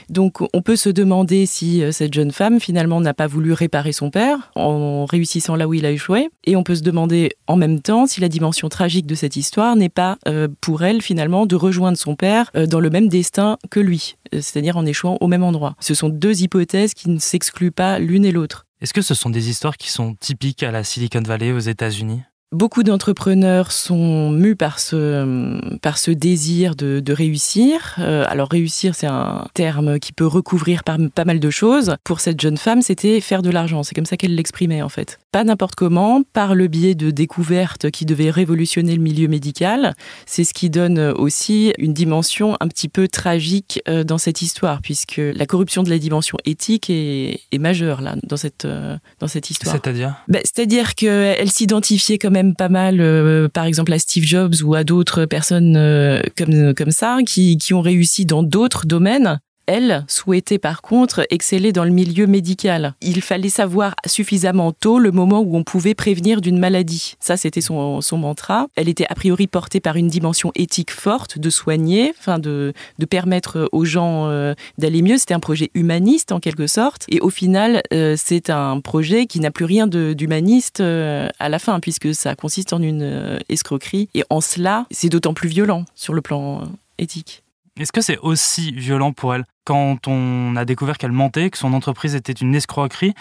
Donc 0.09 0.39
on 0.53 0.63
peut 0.63 0.77
se 0.77 0.89
demander 0.89 1.47
si 1.47 1.83
euh, 1.83 1.93
cette 1.93 2.15
jeune 2.15 2.33
femme 2.33 2.61
finalement 2.61 3.01
n'a 3.01 3.15
pas 3.15 3.27
voulu 3.27 3.53
réparer 3.53 3.93
son 3.93 4.11
père 4.11 4.51
en 4.55 5.05
réussissant 5.05 5.57
là 5.57 5.69
où 5.69 5.75
il 5.75 5.87
a 5.87 5.91
échoué. 5.91 6.29
Et 6.45 6.57
on 6.57 6.63
peut 6.63 6.75
se 6.75 6.83
demander 6.83 7.31
en 7.47 7.57
même 7.57 7.81
temps 7.81 8.07
si 8.07 8.21
la 8.21 8.29
dimension 8.29 8.69
tragique 8.69 9.07
de 9.07 9.15
cette 9.15 9.37
histoire 9.37 9.77
n'est 9.77 9.89
pas 9.89 10.19
euh, 10.27 10.49
pour 10.61 10.83
elle 10.83 11.03
finalement 11.03 11.47
de 11.47 11.57
rejoindre 11.57 11.99
son 11.99 12.17
père 12.17 12.51
euh, 12.57 12.67
dans 12.67 12.81
le 12.81 12.91
même 12.91 13.09
destin 13.09 13.59
que 13.71 13.81
lui, 13.81 14.17
c'est-à-dire 14.33 14.77
en 14.77 14.87
échouant 14.87 15.19
au 15.21 15.27
même 15.27 15.43
endroit. 15.43 15.75
Ce 15.81 15.95
sont 15.95 16.09
deux 16.09 16.43
hypothèses 16.43 16.95
qui 16.95 17.11
ne 17.11 17.19
s'excluent 17.19 17.71
pas 17.71 17.99
l'une 17.99 18.25
et 18.25 18.33
l'autre. 18.33 18.67
Est-ce 18.81 18.95
que 18.95 19.03
ce 19.03 19.15
sont 19.15 19.31
des 19.31 19.51
histoires 19.51 19.77
qui 19.77 19.91
sont 19.91 20.15
typiques 20.15 20.63
à 20.63 20.71
la 20.71 20.85
Silicon 20.85 21.23
Valley 21.23 21.51
aux 21.51 21.59
États-Unis? 21.59 22.23
Beaucoup 22.51 22.83
d'entrepreneurs 22.83 23.73
sont 23.73 24.31
mus 24.31 24.57
par 24.57 24.79
ce, 24.79 26.11
désir 26.11 26.77
de, 26.77 27.01
de 27.01 27.13
réussir. 27.13 27.97
Euh, 27.99 28.25
alors 28.27 28.49
réussir, 28.49 28.95
c'est 28.95 29.07
un 29.07 29.47
terme 29.53 29.99
qui 29.99 30.15
peut 30.15 30.27
recouvrir 30.27 30.83
pas 30.83 30.97
mal 31.27 31.41
de 31.41 31.51
choses. 31.51 31.97
Pour 32.05 32.21
cette 32.21 32.41
jeune 32.41 32.57
femme, 32.57 32.81
c'était 32.81 33.21
faire 33.21 33.43
de 33.43 33.51
l'argent. 33.51 33.83
C'est 33.83 33.95
comme 33.95 34.07
ça 34.07 34.17
qu'elle 34.17 34.35
l'exprimait 34.35 34.81
en 34.81 34.89
fait. 34.89 35.19
Pas 35.31 35.45
n'importe 35.45 35.75
comment, 35.75 36.23
par 36.33 36.55
le 36.55 36.69
biais 36.69 36.95
de 36.95 37.11
découvertes 37.11 37.91
qui 37.91 38.07
devaient 38.07 38.31
révolutionner 38.31 38.97
le 38.97 39.03
milieu 39.03 39.29
médical. 39.29 39.95
C'est 40.25 40.45
ce 40.45 40.55
qui 40.55 40.71
donne 40.71 40.99
aussi 40.99 41.73
une 41.79 41.93
dimension 41.93 42.57
un 42.61 42.69
petit 42.69 42.89
peu 42.89 43.09
tragique 43.09 43.83
euh, 43.89 44.05
dans 44.05 44.19
cette 44.19 44.41
histoire, 44.41 44.81
puisque 44.81 45.21
la 45.21 45.47
corruption 45.47 45.83
de 45.83 45.91
la 45.91 45.99
dimension 45.99 46.39
éthique 46.45 46.89
est, 46.89 47.41
est 47.53 47.59
majeure 47.59 48.01
là 48.01 48.17
dans 48.23 48.37
cette, 48.37 48.65
euh, 48.65 48.97
dans 49.21 49.29
cette 49.29 49.51
histoire. 49.51 49.75
C'est-à-dire? 49.75 50.15
Ben, 50.29 50.41
C'est-à-dire 50.45 50.95
qu'elle 50.95 51.51
s'identifiait 51.51 52.19
comme 52.19 52.35
même 52.35 52.55
pas 52.55 52.69
mal, 52.69 53.01
euh, 53.01 53.49
par 53.49 53.65
exemple 53.65 53.93
à 53.93 53.99
Steve 53.99 54.25
Jobs 54.25 54.55
ou 54.65 54.75
à 54.75 54.85
d'autres 54.85 55.25
personnes 55.25 55.77
euh, 55.77 56.21
comme 56.37 56.75
comme 56.75 56.91
ça, 56.91 57.19
qui 57.27 57.59
qui 57.59 57.75
ont 57.75 57.81
réussi 57.81 58.25
dans 58.25 58.43
d'autres 58.43 58.87
domaines 58.87 59.41
elle 59.69 60.05
souhaitait 60.09 60.59
par 60.59 60.81
contre 60.81 61.27
exceller 61.31 61.73
dans 61.73 61.85
le 61.85 61.91
milieu 61.91 62.27
médical. 62.27 62.95
Il 63.03 63.21
fallait 63.21 63.51
savoir 63.51 63.95
suffisamment 64.07 64.73
tôt 64.73 64.99
le 64.99 65.13
moment 65.13 65.41
où 65.41 65.57
on 65.57 65.63
pouvait 65.63 65.95
prévenir 65.95 66.41
d'une 66.41 66.59
maladie. 66.59 67.15
Ça, 67.21 67.37
c'était 67.37 67.61
son, 67.61 68.01
mantra. 68.13 68.67
Elle 68.75 68.89
était 68.89 69.07
a 69.09 69.15
priori 69.15 69.47
portée 69.47 69.79
par 69.79 69.97
une 69.97 70.09
dimension 70.09 70.51
éthique 70.55 70.91
forte 70.91 71.39
de 71.39 71.51
soigner, 71.51 72.15
de, 72.27 72.73
permettre 73.09 73.69
aux 73.73 73.85
gens 73.85 74.29
euh, 74.29 74.55
d'aller 74.79 75.03
mieux. 75.03 75.19
C'était 75.19 75.35
un 75.35 75.41
projet 75.41 75.71
humaniste 75.75 76.33
en 76.33 76.41
quelque 76.41 76.67
sorte. 76.67 77.05
Et 77.11 77.21
au 77.21 77.31
final, 77.31 77.83
euh, 77.93 78.17
c'est 78.17 78.49
un 78.49 78.81
projet 78.81 79.27
qui 79.27 79.39
n'a 79.39 79.51
plus 79.51 79.67
rien 79.67 79.87
d'humaniste 79.87 80.81
euh, 80.81 81.29
à 81.39 81.51
la 81.51 81.59
fin, 81.59 81.79
puisque 81.81 82.15
ça 82.15 82.35
consiste 82.35 82.73
en 82.73 82.81
une 82.81 83.39
escroquerie. 83.51 84.09
Et 84.15 84.25
en 84.31 84.41
cela, 84.41 84.87
c'est 84.91 85.11
d'autant 85.11 85.35
plus 85.35 85.49
violent 85.49 85.85
sur 85.95 86.15
le 86.15 86.23
plan 86.23 86.63
éthique. 86.99 87.43
Est-ce 87.79 87.93
que 87.93 88.01
c'est 88.01 88.19
aussi 88.19 88.73
violent 88.73 89.13
pour 89.13 89.37
elle 89.37 89.45
quand 89.65 90.09
on 90.09 90.57
a 90.57 90.65
découvert 90.65 90.99
qu'elle 90.99 91.13
mentait, 91.13 91.49
que 91.49 91.59
son 91.59 91.73
entreprise 91.75 92.17
était 92.17 92.33
une 92.33 92.57
escroquerie? 92.57 93.15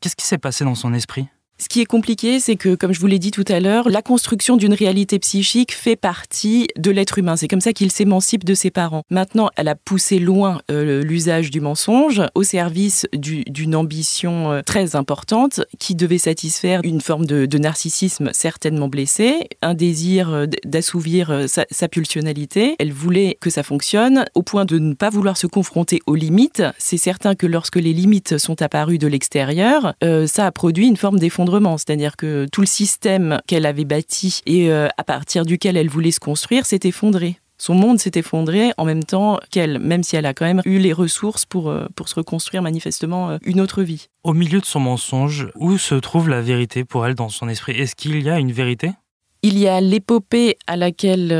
Qu'est-ce 0.00 0.16
qui 0.16 0.26
s'est 0.26 0.38
passé 0.38 0.64
dans 0.64 0.74
son 0.74 0.92
esprit? 0.94 1.28
Ce 1.60 1.68
qui 1.68 1.82
est 1.82 1.86
compliqué, 1.86 2.40
c'est 2.40 2.56
que, 2.56 2.74
comme 2.74 2.94
je 2.94 3.00
vous 3.00 3.06
l'ai 3.06 3.18
dit 3.18 3.30
tout 3.30 3.44
à 3.48 3.60
l'heure, 3.60 3.90
la 3.90 4.00
construction 4.00 4.56
d'une 4.56 4.72
réalité 4.72 5.18
psychique 5.18 5.74
fait 5.74 5.94
partie 5.94 6.68
de 6.78 6.90
l'être 6.90 7.18
humain. 7.18 7.36
C'est 7.36 7.48
comme 7.48 7.60
ça 7.60 7.74
qu'il 7.74 7.90
s'émancipe 7.90 8.44
de 8.44 8.54
ses 8.54 8.70
parents. 8.70 9.02
Maintenant, 9.10 9.50
elle 9.56 9.68
a 9.68 9.74
poussé 9.74 10.18
loin 10.18 10.62
euh, 10.70 11.02
l'usage 11.02 11.50
du 11.50 11.60
mensonge 11.60 12.22
au 12.34 12.44
service 12.44 13.06
d'une 13.12 13.74
ambition 13.74 14.52
euh, 14.52 14.62
très 14.62 14.96
importante 14.96 15.60
qui 15.78 15.94
devait 15.94 16.16
satisfaire 16.16 16.80
une 16.82 17.02
forme 17.02 17.26
de, 17.26 17.58
narcissisme 17.58 18.30
certainement 18.32 18.88
blessé, 18.88 19.34
un 19.60 19.74
désir 19.74 20.30
euh, 20.30 20.46
d'assouvir 20.64 21.44
sa, 21.46 21.66
sa 21.70 21.88
pulsionalité. 21.88 22.74
Elle 22.78 22.92
voulait 22.92 23.36
que 23.38 23.50
ça 23.50 23.62
fonctionne 23.62 24.24
au 24.34 24.42
point 24.42 24.64
de 24.64 24.78
ne 24.78 24.94
pas 24.94 25.10
vouloir 25.10 25.36
se 25.36 25.46
confronter 25.46 26.00
aux 26.06 26.14
limites. 26.14 26.62
C'est 26.78 26.96
certain 26.96 27.34
que 27.34 27.46
lorsque 27.46 27.76
les 27.76 27.92
limites 27.92 28.38
sont 28.38 28.62
apparues 28.62 28.96
de 28.96 29.06
l'extérieur, 29.06 29.94
ça 30.26 30.46
a 30.46 30.52
produit 30.52 30.86
une 30.86 30.96
forme 30.96 31.18
d'effondrement 31.18 31.49
c'est-à-dire 31.76 32.16
que 32.16 32.46
tout 32.50 32.60
le 32.60 32.66
système 32.66 33.40
qu'elle 33.46 33.66
avait 33.66 33.84
bâti 33.84 34.40
et 34.46 34.70
euh, 34.70 34.88
à 34.96 35.04
partir 35.04 35.44
duquel 35.44 35.76
elle 35.76 35.88
voulait 35.88 36.10
se 36.10 36.20
construire 36.20 36.66
s'est 36.66 36.80
effondré. 36.84 37.38
Son 37.58 37.74
monde 37.74 37.98
s'est 37.98 38.12
effondré 38.14 38.72
en 38.78 38.86
même 38.86 39.04
temps 39.04 39.38
qu'elle, 39.50 39.78
même 39.80 40.02
si 40.02 40.16
elle 40.16 40.24
a 40.24 40.32
quand 40.32 40.46
même 40.46 40.62
eu 40.64 40.78
les 40.78 40.94
ressources 40.94 41.44
pour, 41.44 41.68
euh, 41.68 41.86
pour 41.94 42.08
se 42.08 42.14
reconstruire 42.14 42.62
manifestement 42.62 43.30
euh, 43.30 43.38
une 43.42 43.60
autre 43.60 43.82
vie. 43.82 44.06
Au 44.24 44.32
milieu 44.32 44.60
de 44.60 44.64
son 44.64 44.80
mensonge, 44.80 45.48
où 45.56 45.76
se 45.76 45.94
trouve 45.94 46.28
la 46.28 46.40
vérité 46.40 46.84
pour 46.84 47.06
elle 47.06 47.14
dans 47.14 47.28
son 47.28 47.48
esprit? 47.48 47.72
Est-ce 47.72 47.94
qu'il 47.94 48.22
y 48.22 48.30
a 48.30 48.38
une 48.38 48.52
vérité? 48.52 48.92
Il 49.42 49.58
y 49.58 49.68
a 49.68 49.80
l'épopée 49.80 50.56
à 50.66 50.76
laquelle 50.76 51.32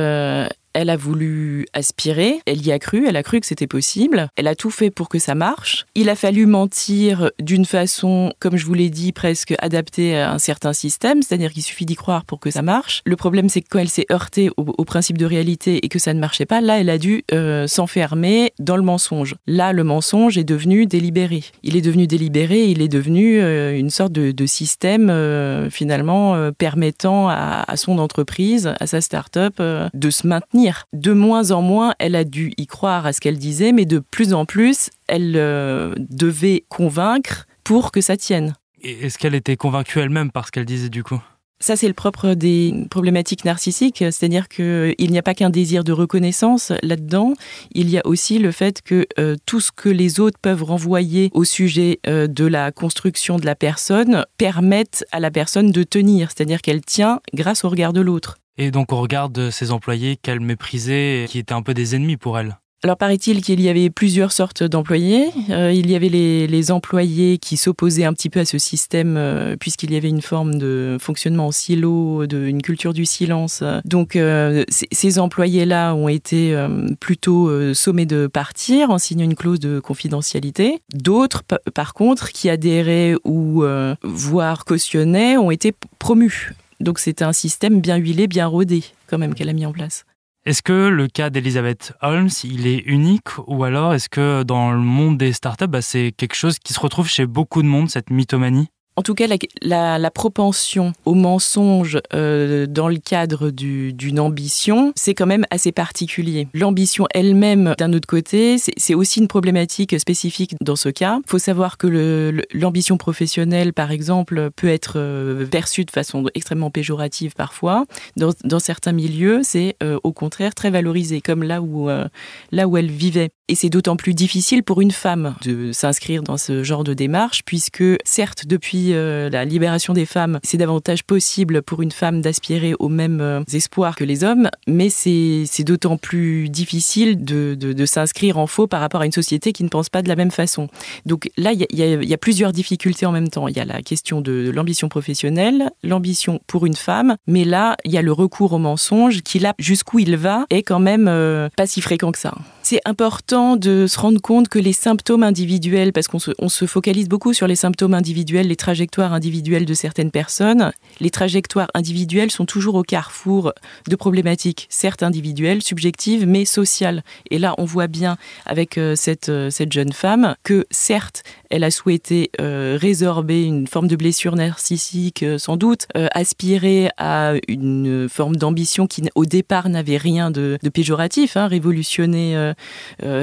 elle 0.72 0.90
a 0.90 0.96
voulu 0.96 1.66
aspirer, 1.72 2.40
elle 2.46 2.64
y 2.64 2.72
a 2.72 2.78
cru, 2.78 3.06
elle 3.06 3.16
a 3.16 3.22
cru 3.22 3.40
que 3.40 3.46
c'était 3.46 3.66
possible, 3.66 4.28
elle 4.36 4.46
a 4.46 4.54
tout 4.54 4.70
fait 4.70 4.90
pour 4.90 5.08
que 5.08 5.18
ça 5.18 5.34
marche. 5.34 5.86
Il 5.94 6.08
a 6.08 6.14
fallu 6.14 6.46
mentir 6.46 7.30
d'une 7.40 7.64
façon, 7.64 8.32
comme 8.38 8.56
je 8.56 8.64
vous 8.66 8.74
l'ai 8.74 8.90
dit, 8.90 9.12
presque 9.12 9.54
adaptée 9.58 10.16
à 10.16 10.32
un 10.32 10.38
certain 10.38 10.72
système, 10.72 11.22
c'est-à-dire 11.22 11.52
qu'il 11.52 11.62
suffit 11.62 11.86
d'y 11.86 11.96
croire 11.96 12.24
pour 12.24 12.40
que 12.40 12.50
ça 12.50 12.62
marche. 12.62 13.02
Le 13.04 13.16
problème, 13.16 13.48
c'est 13.48 13.62
que 13.62 13.68
quand 13.68 13.78
elle 13.78 13.88
s'est 13.88 14.06
heurtée 14.10 14.50
au, 14.56 14.84
principe 14.84 15.18
de 15.18 15.26
réalité 15.26 15.84
et 15.84 15.88
que 15.88 16.00
ça 16.00 16.14
ne 16.14 16.20
marchait 16.20 16.46
pas, 16.46 16.60
là, 16.60 16.80
elle 16.80 16.90
a 16.90 16.98
dû 16.98 17.24
euh, 17.32 17.66
s'enfermer 17.68 18.52
dans 18.58 18.76
le 18.76 18.82
mensonge. 18.82 19.36
Là, 19.46 19.72
le 19.72 19.84
mensonge 19.84 20.36
est 20.36 20.44
devenu 20.44 20.86
délibéré. 20.86 21.44
Il 21.62 21.76
est 21.76 21.80
devenu 21.80 22.06
délibéré, 22.06 22.64
il 22.64 22.82
est 22.82 22.88
devenu 22.88 23.40
euh, 23.40 23.78
une 23.78 23.90
sorte 23.90 24.12
de, 24.12 24.46
système, 24.46 25.10
euh, 25.10 25.70
finalement, 25.70 26.50
permettant 26.52 27.28
à, 27.28 27.64
à, 27.68 27.76
son 27.76 27.98
entreprise, 27.98 28.72
à 28.80 28.86
sa 28.86 29.00
start-up, 29.00 29.62
de 29.94 30.10
se 30.10 30.26
maintenir 30.26 30.59
de 30.92 31.12
moins 31.12 31.50
en 31.50 31.62
moins, 31.62 31.94
elle 31.98 32.14
a 32.14 32.24
dû 32.24 32.52
y 32.56 32.66
croire 32.66 33.06
à 33.06 33.12
ce 33.12 33.20
qu'elle 33.20 33.38
disait, 33.38 33.72
mais 33.72 33.84
de 33.84 33.98
plus 33.98 34.34
en 34.34 34.44
plus, 34.44 34.90
elle 35.06 35.34
euh, 35.36 35.94
devait 35.98 36.64
convaincre 36.68 37.46
pour 37.64 37.92
que 37.92 38.00
ça 38.00 38.16
tienne. 38.16 38.54
Et 38.82 39.06
est-ce 39.06 39.18
qu'elle 39.18 39.34
était 39.34 39.56
convaincue 39.56 40.00
elle-même 40.00 40.30
par 40.30 40.46
ce 40.46 40.52
qu'elle 40.52 40.64
disait 40.64 40.88
du 40.88 41.04
coup? 41.04 41.20
Ça, 41.62 41.76
c'est 41.76 41.88
le 41.88 41.94
propre 41.94 42.32
des 42.32 42.86
problématiques 42.88 43.44
narcissiques, 43.44 43.98
c'est-à-dire 43.98 44.48
qu'il 44.48 44.94
n'y 44.98 45.18
a 45.18 45.22
pas 45.22 45.34
qu'un 45.34 45.50
désir 45.50 45.84
de 45.84 45.92
reconnaissance 45.92 46.72
là-dedans, 46.82 47.34
il 47.72 47.90
y 47.90 47.98
a 47.98 48.06
aussi 48.06 48.38
le 48.38 48.50
fait 48.50 48.80
que 48.80 49.06
euh, 49.18 49.36
tout 49.44 49.60
ce 49.60 49.70
que 49.70 49.90
les 49.90 50.20
autres 50.20 50.38
peuvent 50.40 50.62
renvoyer 50.62 51.30
au 51.34 51.44
sujet 51.44 52.00
euh, 52.06 52.26
de 52.26 52.46
la 52.46 52.72
construction 52.72 53.36
de 53.36 53.44
la 53.44 53.56
personne 53.56 54.24
permettent 54.38 55.04
à 55.12 55.20
la 55.20 55.30
personne 55.30 55.70
de 55.70 55.82
tenir, 55.82 56.30
c'est-à-dire 56.30 56.62
qu'elle 56.62 56.80
tient 56.80 57.20
grâce 57.34 57.62
au 57.62 57.68
regard 57.68 57.92
de 57.92 58.00
l'autre. 58.00 58.38
Et 58.62 58.70
donc 58.70 58.92
on 58.92 59.00
regarde 59.00 59.48
ses 59.48 59.72
employés 59.72 60.16
qu'elle 60.16 60.40
méprisait, 60.40 61.24
qui 61.28 61.38
étaient 61.38 61.54
un 61.54 61.62
peu 61.62 61.72
des 61.72 61.96
ennemis 61.96 62.18
pour 62.18 62.38
elle. 62.38 62.58
Alors 62.82 62.98
paraît-il 62.98 63.40
qu'il 63.42 63.58
y 63.62 63.70
avait 63.70 63.88
plusieurs 63.88 64.32
sortes 64.32 64.62
d'employés. 64.62 65.30
Euh, 65.48 65.72
il 65.72 65.90
y 65.90 65.96
avait 65.96 66.10
les, 66.10 66.70
employés 66.70 67.38
qui 67.38 67.56
s'opposaient 67.56 68.04
un 68.04 68.12
petit 68.12 68.28
peu 68.28 68.40
à 68.40 68.44
ce 68.44 68.58
système 68.58 69.16
euh, 69.16 69.56
puisqu'il 69.58 69.92
y 69.92 69.96
avait 69.96 70.10
une 70.10 70.20
forme 70.20 70.56
de 70.56 70.98
fonctionnement 71.00 71.46
en 71.46 71.52
silo, 71.52 72.26
de, 72.26 72.46
une 72.46 72.60
culture 72.60 72.92
du 72.92 73.06
silence. 73.06 73.64
Donc 73.86 74.14
euh, 74.14 74.64
ces 74.68 75.18
employés-là 75.18 75.94
ont 75.94 76.08
été 76.08 76.54
plutôt 77.00 77.74
sommés 77.74 78.06
de 78.06 78.26
partir 78.26 78.90
en 78.90 78.98
signant 78.98 79.24
une 79.24 79.36
clause 79.36 79.60
de 79.60 79.80
confidentialité. 79.80 80.82
D'autres, 80.92 81.44
par 81.74 81.94
contre, 81.94 82.28
qui 82.28 82.50
adhéraient 82.50 83.14
ou 83.24 83.64
voire 84.02 84.66
cautionnaient, 84.66 85.38
ont 85.38 85.50
été 85.50 85.72
promus. 85.98 86.52
Donc 86.80 86.98
c'était 86.98 87.24
un 87.24 87.32
système 87.32 87.80
bien 87.80 87.96
huilé, 87.96 88.26
bien 88.26 88.46
rodé 88.46 88.84
quand 89.06 89.18
même 89.18 89.34
qu'elle 89.34 89.48
a 89.48 89.52
mis 89.52 89.66
en 89.66 89.72
place. 89.72 90.04
Est-ce 90.46 90.62
que 90.62 90.88
le 90.88 91.06
cas 91.06 91.28
d'Elizabeth 91.28 91.92
Holmes, 92.00 92.30
il 92.44 92.66
est 92.66 92.78
unique 92.86 93.28
ou 93.46 93.62
alors 93.64 93.92
est-ce 93.92 94.08
que 94.08 94.42
dans 94.42 94.72
le 94.72 94.78
monde 94.78 95.18
des 95.18 95.34
startups, 95.34 95.66
bah, 95.66 95.82
c'est 95.82 96.12
quelque 96.16 96.34
chose 96.34 96.58
qui 96.58 96.72
se 96.72 96.80
retrouve 96.80 97.08
chez 97.08 97.26
beaucoup 97.26 97.62
de 97.62 97.68
monde, 97.68 97.90
cette 97.90 98.08
mythomanie? 98.08 98.68
En 98.96 99.02
tout 99.02 99.14
cas, 99.14 99.26
la, 99.62 100.10
propension 100.10 100.92
au 101.06 101.14
mensonge 101.14 101.98
euh, 102.12 102.66
dans 102.66 102.88
le 102.88 102.98
cadre 102.98 103.50
d'une 103.50 104.20
ambition, 104.20 104.92
c'est 104.96 105.14
quand 105.14 105.26
même 105.26 105.46
assez 105.50 105.72
particulier. 105.72 106.48
L'ambition 106.52 107.06
elle-même, 107.14 107.74
d'un 107.78 107.92
autre 107.92 108.08
côté, 108.08 108.56
c'est 108.58 108.94
aussi 108.94 109.20
une 109.20 109.28
problématique 109.28 109.98
spécifique 109.98 110.54
dans 110.60 110.76
ce 110.76 110.88
cas. 110.88 111.20
Il 111.24 111.30
faut 111.30 111.38
savoir 111.38 111.78
que 111.78 112.42
l'ambition 112.52 112.98
professionnelle, 112.98 113.72
par 113.72 113.90
exemple, 113.90 114.50
peut 114.54 114.68
être 114.68 114.94
euh, 114.96 115.46
perçue 115.46 115.84
de 115.84 115.90
façon 115.90 116.26
extrêmement 116.34 116.70
péjorative 116.70 117.34
parfois. 117.34 117.86
Dans, 118.16 118.58
certains 118.58 118.92
milieux, 118.92 119.40
c'est 119.42 119.76
euh, 119.82 119.98
au 120.02 120.12
contraire 120.12 120.54
très 120.54 120.70
valorisé, 120.70 121.20
comme 121.20 121.42
là 121.42 121.62
où, 121.62 121.88
là 121.88 122.68
où 122.68 122.76
elle 122.76 122.90
vivait. 122.90 123.30
Et 123.48 123.54
c'est 123.54 123.68
d'autant 123.68 123.96
plus 123.96 124.14
difficile 124.14 124.62
pour 124.62 124.80
une 124.80 124.92
femme 124.92 125.34
de 125.42 125.72
s'inscrire 125.72 126.22
dans 126.22 126.36
ce 126.36 126.62
genre 126.62 126.84
de 126.84 126.94
démarche, 126.94 127.42
puisque 127.44 127.82
certes, 128.04 128.46
depuis 128.46 128.79
euh, 128.90 129.30
la 129.30 129.44
libération 129.44 129.92
des 129.92 130.06
femmes, 130.06 130.38
c'est 130.42 130.56
davantage 130.56 131.04
possible 131.04 131.62
pour 131.62 131.82
une 131.82 131.92
femme 131.92 132.20
d'aspirer 132.20 132.74
aux 132.78 132.88
mêmes 132.88 133.20
euh, 133.20 133.42
espoirs 133.52 133.96
que 133.96 134.04
les 134.04 134.24
hommes, 134.24 134.48
mais 134.66 134.88
c'est 134.90 135.64
d'autant 135.64 135.96
plus 135.96 136.48
difficile 136.48 137.24
de, 137.24 137.54
de, 137.54 137.86
s'inscrire 137.86 138.38
en 138.38 138.46
faux 138.46 138.66
par 138.66 138.80
rapport 138.80 139.00
à 139.00 139.06
une 139.06 139.12
société 139.12 139.52
qui 139.52 139.64
ne 139.64 139.68
pense 139.68 139.88
pas 139.88 140.02
de 140.02 140.08
la 140.08 140.16
même 140.16 140.30
façon. 140.30 140.68
Donc 141.06 141.30
là, 141.36 141.52
il 141.52 141.66
y, 141.70 142.14
a 142.14 142.18
plusieurs 142.18 142.52
difficultés 142.52 143.06
en 143.06 143.12
même 143.12 143.28
temps. 143.28 143.48
Il 143.48 143.56
y 143.56 143.60
a 143.60 143.64
la 143.64 143.82
question 143.82 144.20
de 144.20 144.50
l'ambition 144.54 144.88
professionnelle, 144.88 145.70
l'ambition 145.82 146.40
pour 146.46 146.66
une 146.66 146.76
femme, 146.76 147.16
mais 147.26 147.44
là, 147.44 147.76
il 147.84 147.92
y 147.92 147.98
a 147.98 148.02
le 148.02 148.12
recours 148.12 148.52
au 148.52 148.58
mensonge 148.58 149.22
qui, 149.22 149.38
là, 149.38 149.54
jusqu'où 149.58 149.98
il 149.98 150.16
va, 150.16 150.46
est 150.50 150.62
quand 150.62 150.80
même 150.80 151.08
euh, 151.08 151.48
pas 151.56 151.66
si 151.66 151.80
fréquent 151.80 152.12
que 152.12 152.18
ça. 152.18 152.34
C'est 152.62 152.80
important 152.84 153.56
de 153.56 153.86
se 153.86 153.98
rendre 153.98 154.20
compte 154.20 154.48
que 154.48 154.58
les 154.58 154.72
symptômes 154.72 155.22
individuels, 155.22 155.92
parce 155.92 156.08
qu'on 156.08 156.18
se, 156.18 156.30
on 156.38 156.48
se 156.48 156.66
focalise 156.66 157.08
beaucoup 157.08 157.32
sur 157.32 157.46
les 157.46 157.56
symptômes 157.56 157.94
individuels, 157.94 158.48
les 158.48 158.56
trajectoires 158.70 159.12
individuelles 159.12 159.64
de 159.64 159.74
certaines 159.74 160.12
personnes, 160.12 160.70
les 161.00 161.10
trajectoires 161.10 161.66
individuelles 161.74 162.30
sont 162.30 162.46
toujours 162.46 162.76
au 162.76 162.84
carrefour 162.84 163.52
de 163.88 163.96
problématiques, 163.96 164.68
certes 164.70 165.02
individuelles, 165.02 165.60
subjectives, 165.60 166.24
mais 166.24 166.44
sociales. 166.44 167.02
Et 167.32 167.40
là, 167.40 167.56
on 167.58 167.64
voit 167.64 167.88
bien 167.88 168.16
avec 168.46 168.78
euh, 168.78 168.94
cette, 168.94 169.28
euh, 169.28 169.50
cette 169.50 169.72
jeune 169.72 169.92
femme 169.92 170.36
que 170.44 170.66
certes, 170.70 171.24
elle 171.50 171.64
a 171.64 171.72
souhaité 171.72 172.30
euh, 172.40 172.78
résorber 172.80 173.42
une 173.42 173.66
forme 173.66 173.88
de 173.88 173.96
blessure 173.96 174.36
narcissique, 174.36 175.24
sans 175.38 175.56
doute, 175.56 175.88
aspirer 175.94 176.90
à 176.96 177.32
une 177.48 178.08
forme 178.08 178.36
d'ambition 178.36 178.86
qui 178.86 179.02
au 179.16 179.24
départ 179.24 179.68
n'avait 179.68 179.96
rien 179.96 180.30
de, 180.30 180.58
péjoratif, 180.72 181.36
hein, 181.36 181.48
révolutionner 181.48 182.52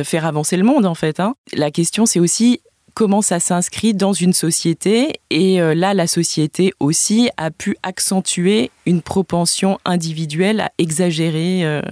faire 0.04 0.26
avancer 0.26 0.58
le 0.58 0.64
monde 0.64 0.86
en 0.86 0.96
fait. 0.96 1.22
Hein. 1.22 1.36
La 1.54 1.72
question 1.72 2.06
c'est 2.06 2.20
aussi 2.20 2.60
comment 2.98 3.22
ça 3.22 3.40
s'inscrit 3.40 3.94
dans 3.94 4.12
une 4.12 4.34
société. 4.34 5.20
Et 5.30 5.62
euh, 5.62 5.76
là, 5.76 5.94
la 5.94 6.08
société 6.08 6.74
aussi 6.80 7.30
a 7.38 7.52
pu 7.52 7.78
accentuer 7.84 8.72
une 8.88 9.04
propension 9.04 9.78
individuelle 9.86 10.62
à 10.62 10.72
exagérer. 10.80 11.64
Euh, 11.64 11.84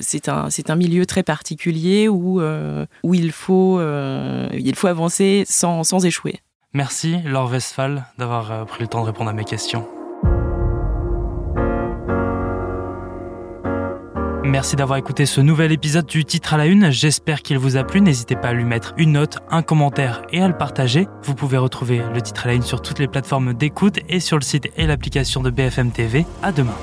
c'est 0.00 0.28
un, 0.28 0.46
un 0.68 0.76
milieu 0.76 1.04
très 1.04 1.24
particulier 1.24 2.08
où, 2.08 2.40
où 2.40 3.14
il, 3.14 3.32
faut, 3.32 3.80
il 3.80 4.74
faut 4.76 4.86
avancer 4.86 5.42
sans, 5.48 5.82
sans 5.82 6.06
échouer. 6.06 6.38
Merci 6.74 7.16
Laure 7.24 7.50
Westphal 7.50 8.04
d'avoir 8.16 8.64
pris 8.66 8.82
le 8.82 8.86
temps 8.86 9.00
de 9.00 9.06
répondre 9.06 9.30
à 9.30 9.32
mes 9.32 9.44
questions. 9.44 9.84
Merci 14.52 14.76
d'avoir 14.76 14.98
écouté 14.98 15.24
ce 15.24 15.40
nouvel 15.40 15.72
épisode 15.72 16.04
du 16.04 16.26
titre 16.26 16.52
à 16.52 16.58
la 16.58 16.66
une. 16.66 16.90
J'espère 16.90 17.40
qu'il 17.40 17.56
vous 17.56 17.78
a 17.78 17.84
plu. 17.84 18.02
N'hésitez 18.02 18.36
pas 18.36 18.48
à 18.48 18.52
lui 18.52 18.66
mettre 18.66 18.92
une 18.98 19.12
note, 19.12 19.38
un 19.50 19.62
commentaire 19.62 20.20
et 20.30 20.42
à 20.42 20.46
le 20.46 20.54
partager. 20.54 21.08
Vous 21.22 21.34
pouvez 21.34 21.56
retrouver 21.56 22.02
le 22.12 22.20
titre 22.20 22.44
à 22.44 22.48
la 22.48 22.54
une 22.54 22.62
sur 22.62 22.82
toutes 22.82 22.98
les 22.98 23.08
plateformes 23.08 23.54
d'écoute 23.54 24.00
et 24.10 24.20
sur 24.20 24.36
le 24.36 24.42
site 24.42 24.68
et 24.76 24.86
l'application 24.86 25.40
de 25.40 25.48
BFM 25.48 25.90
TV. 25.90 26.26
À 26.42 26.52
demain. 26.52 26.76